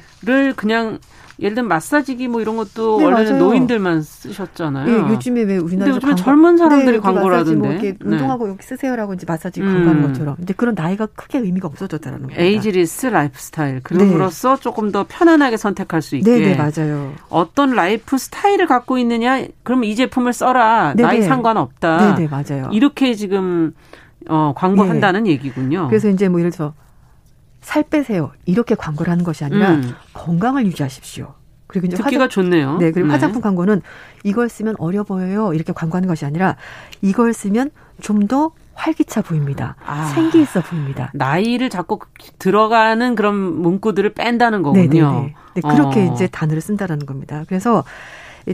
[0.56, 1.00] 그냥
[1.40, 3.44] 예를 들면 마사지기 뭐 이런 것도 네, 원래는 맞아요.
[3.44, 4.88] 노인들만 쓰셨잖아요.
[4.88, 7.60] 예, 요즘에 왜 우리나라 요즘에 광고, 젊은 사람들이 네, 광고를 하던데.
[7.60, 7.98] 뭐 이렇게 네.
[8.00, 9.66] 운동하고 여기 쓰세요라고 이제 마사지 음.
[9.66, 10.36] 광고하는 것처럼.
[10.44, 12.40] 이제 그런 나이가 크게 의미가 없어졌다는 겁니다.
[12.40, 13.82] ageless lifestyle.
[13.82, 14.62] 그럼으로써 네.
[14.62, 16.32] 조금 더 편안하게 선택할 수 있게.
[16.32, 17.12] 네, 네, 맞아요.
[17.30, 19.44] 어떤 라이프 스타일을 갖고 있느냐?
[19.64, 20.94] 그러면 이 제품을 써라.
[20.96, 21.26] 네, 나이 네.
[21.26, 22.16] 상관없다.
[22.16, 22.70] 네, 네, 맞아요.
[22.72, 23.74] 이렇게 지금
[24.30, 25.32] 어, 광고한다는 예.
[25.32, 25.88] 얘기군요.
[25.88, 26.74] 그래서 이제 뭐 예를 들어서
[27.62, 28.32] 살 빼세요.
[28.46, 29.94] 이렇게 광고를 하는 것이 아니라 음.
[30.14, 31.34] 건강을 유지하십시오.
[31.68, 32.78] 그리고 이제 듣기가 화장, 좋네요.
[32.78, 33.14] 네, 그리고 네.
[33.14, 33.82] 화장품 광고는
[34.24, 35.54] 이걸 쓰면 어려 보여요.
[35.54, 36.56] 이렇게 광고하는 것이 아니라
[37.02, 37.72] 이걸 쓰면
[38.02, 39.76] 좀 더 활기차 보입니다.
[39.86, 41.10] 아, 생기 있어 보입니다.
[41.14, 42.00] 나이를 자꾸
[42.40, 44.90] 들어가는 그런 문구들을 뺀다는 거군요.
[44.90, 45.12] 네네네.
[45.12, 45.62] 네, 네.
[45.62, 46.14] 네, 그렇게 어.
[46.14, 47.46] 이제 단어를 쓴다라는 겁니다.
[47.48, 47.84] 그래서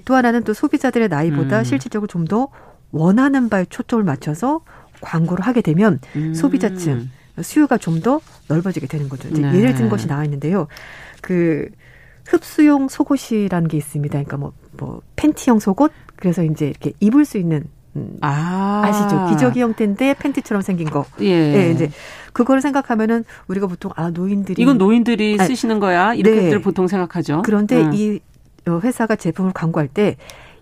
[0.05, 1.63] 또 하나는 또 소비자들의 나이보다 음.
[1.63, 2.49] 실질적으로 좀 더
[2.91, 4.61] 원하는 바에 초점을 맞춰서
[5.01, 6.33] 광고를 하게 되면 음.
[6.33, 7.09] 소비자층
[7.41, 9.29] 수요가 좀 더 넓어지게 되는 거죠.
[9.29, 9.57] 이제 네.
[9.57, 10.67] 예를 든 것이 나와 있는데요.
[11.21, 11.69] 그
[12.25, 14.11] 흡수용 속옷이라는 게 있습니다.
[14.11, 15.91] 그러니까 뭐, 뭐, 팬티형 속옷?
[16.15, 18.81] 그래서 이제 이렇게 입을 수 있는 음, 아.
[18.85, 19.27] 아시죠?
[19.29, 21.05] 기저귀 형태인데 팬티처럼 생긴 거.
[21.19, 21.25] 예.
[21.25, 21.91] 예, 이제
[22.33, 26.61] 그거를 생각하면은 우리가 보통 아 노인들이 이건 노인들이 아, 쓰시는 거야 이렇게들 네.
[26.61, 27.41] 보통 생각하죠.
[27.43, 27.93] 그런데 음.
[27.93, 28.19] 이
[28.67, 30.15] 어, 회사가 제품을 광고할 때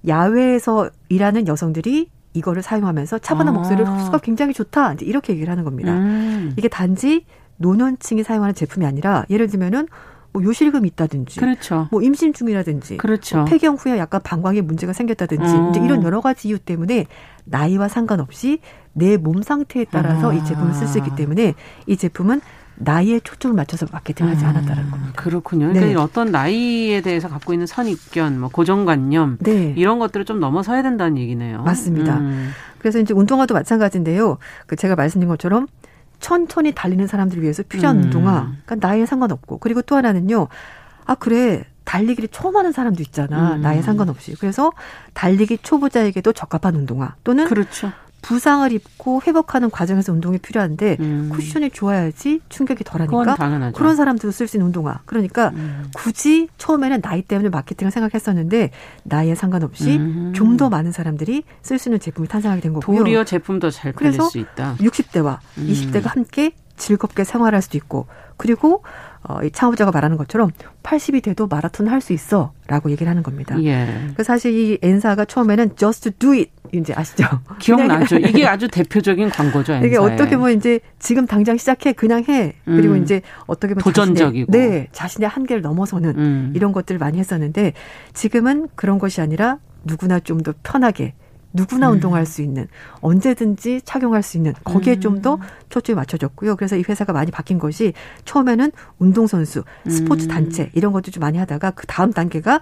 [0.07, 3.57] 야외에서 일하는 여성들이 이거를 사용하면서 차분한 아.
[3.57, 4.93] 목소리를 흡수가 굉장히 좋다.
[4.93, 5.93] 이제 이렇게 얘기를 하는 겁니다.
[5.93, 6.53] 음.
[6.57, 7.25] 이게 단지
[7.57, 9.87] 노년층이 사용하는 제품이 아니라 예를 들면은
[10.31, 11.87] 뭐 요실금이 있다든지, 그렇죠.
[11.89, 13.37] 뭐 임신 중이라든지, 그렇죠.
[13.37, 15.69] 뭐 폐경 후에 약간 방광에 문제가 생겼다든지, 음.
[15.71, 17.07] 이제 이런 여러 가지 이유 때문에
[17.45, 18.59] 나이와 상관없이
[18.93, 20.33] 내 몸 상태에 따라서 아.
[20.35, 21.55] 이 제품을 쓸 수 있기 때문에
[21.87, 22.41] 이 제품은
[22.79, 25.13] 나이에 초점을 맞춰서 마케팅하지 음, 않았다는 겁니다.
[25.15, 25.67] 그렇군요.
[25.67, 25.95] 그러니까 네.
[25.95, 29.73] 어떤 나이에 대해서 갖고 있는 선입견, 뭐 고정관념 네.
[29.77, 31.61] 이런 것들을 좀 넘어서야 된다는 얘기네요.
[31.63, 32.17] 맞습니다.
[32.19, 32.51] 음.
[32.79, 34.37] 그래서 이제 운동화도 마찬가지인데요.
[34.65, 35.67] 그 제가 말씀드린 것처럼
[36.19, 38.03] 천천히 달리는 사람들을 위해서 필요한 음.
[38.03, 38.51] 운동화.
[38.65, 39.57] 그러니까 나이에 상관없고.
[39.59, 40.47] 그리고 또 하나는요.
[41.05, 41.65] 아, 그래.
[41.83, 43.55] 달리기를 처음 하는 사람도 있잖아.
[43.55, 43.61] 음.
[43.61, 44.35] 나이에 상관없이.
[44.39, 44.71] 그래서
[45.13, 47.15] 달리기 초보자에게도 적합한 운동화.
[47.23, 47.91] 또는 그렇죠.
[48.21, 51.29] 부상을 입고 회복하는 과정에서 운동이 필요한데 음.
[51.31, 54.99] 쿠션이 좋아야지 충격이 덜하니까 그런 사람들도 쓸 수 있는 운동화.
[55.05, 55.89] 그러니까 음.
[55.95, 58.71] 굳이 처음에는 나이 때문에 마케팅을 생각했었는데
[59.03, 60.33] 나이에 상관없이 음.
[60.35, 62.99] 좀더 많은 사람들이 쓸 수 있는 제품이 탄생하게 된 거고요.
[62.99, 64.75] 도리어 제품도 잘 팔릴 수 있다.
[64.79, 66.07] 60대와 20대가 음.
[66.07, 68.07] 함께 즐겁게 생활할 수도 있고
[68.37, 68.81] 그리고
[69.21, 70.49] 어, 이 창업자가 말하는 것처럼
[70.81, 73.61] 80이 돼도 마라톤 할 수 있어 라고 얘기를 하는 겁니다.
[73.61, 73.85] 예.
[74.15, 77.25] 그 사실 이 엔사가 처음에는 just do it 이제 아시죠?
[77.59, 78.17] 기억나죠.
[78.17, 79.73] 이게 아주 대표적인 광고죠.
[79.73, 79.87] 엔사에.
[79.87, 82.53] 이게 어떻게 보면 이제 지금 당장 시작해 그냥 해.
[82.63, 83.03] 그리고 음.
[83.03, 86.53] 이제 어떻게 보면 도전적이고 자신의, 네 자신의 한계를 넘어서는 음.
[86.55, 87.73] 이런 것들을 많이 했었는데
[88.13, 91.13] 지금은 그런 것이 아니라 누구나 좀 더 편하게
[91.53, 91.95] 누구나 음.
[91.95, 92.67] 운동할 수 있는
[93.01, 95.01] 언제든지 착용할 수 있는 거기에 음.
[95.01, 95.39] 좀더
[95.69, 96.55] 초점이 맞춰졌고요.
[96.55, 97.93] 그래서 이 회사가 많이 바뀐 것이
[98.25, 100.29] 처음에는 운동 선수, 스포츠 음.
[100.29, 102.61] 단체 이런 것도 좀 많이 하다가 그 다음 단계가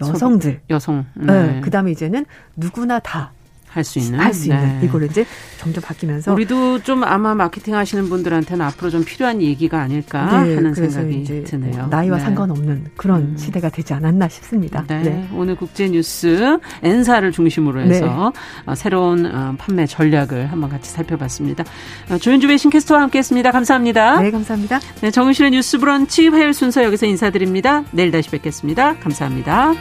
[0.00, 1.26] 여성들, 여성, 네.
[1.26, 1.60] 네.
[1.60, 3.32] 그다음에 이제는 누구나 다
[3.74, 4.86] 할 수 있는 할수 있는 네.
[4.86, 5.26] 이걸로 이제
[5.58, 10.74] 점점 바뀌면서 우리도 좀 아마 마케팅 하시는 분들한테는 앞으로 좀 필요한 얘기가 아닐까 네, 하는
[10.74, 11.88] 생각이 드네요.
[11.90, 12.24] 나이와 네.
[12.24, 13.36] 상관없는 그런 음.
[13.36, 14.84] 시대가 되지 않았나 싶습니다.
[14.88, 15.02] 네.
[15.02, 15.28] 네.
[15.34, 18.40] 오늘 국제 뉴스 엔사를 중심으로 해서 네.
[18.66, 21.64] 어, 새로운 어, 판매 전략을 한번 같이 살펴봤습니다.
[22.10, 23.50] 어, 조윤주 외신캐스터와 함께했습니다.
[23.50, 24.20] 감사합니다.
[24.20, 24.80] 네, 감사합니다.
[25.00, 27.84] 네, 정은실의 뉴스 브런치 화요일 순서 여기서 인사드립니다.
[27.90, 28.96] 내일 다시 뵙겠습니다.
[28.98, 29.74] 감사합니다.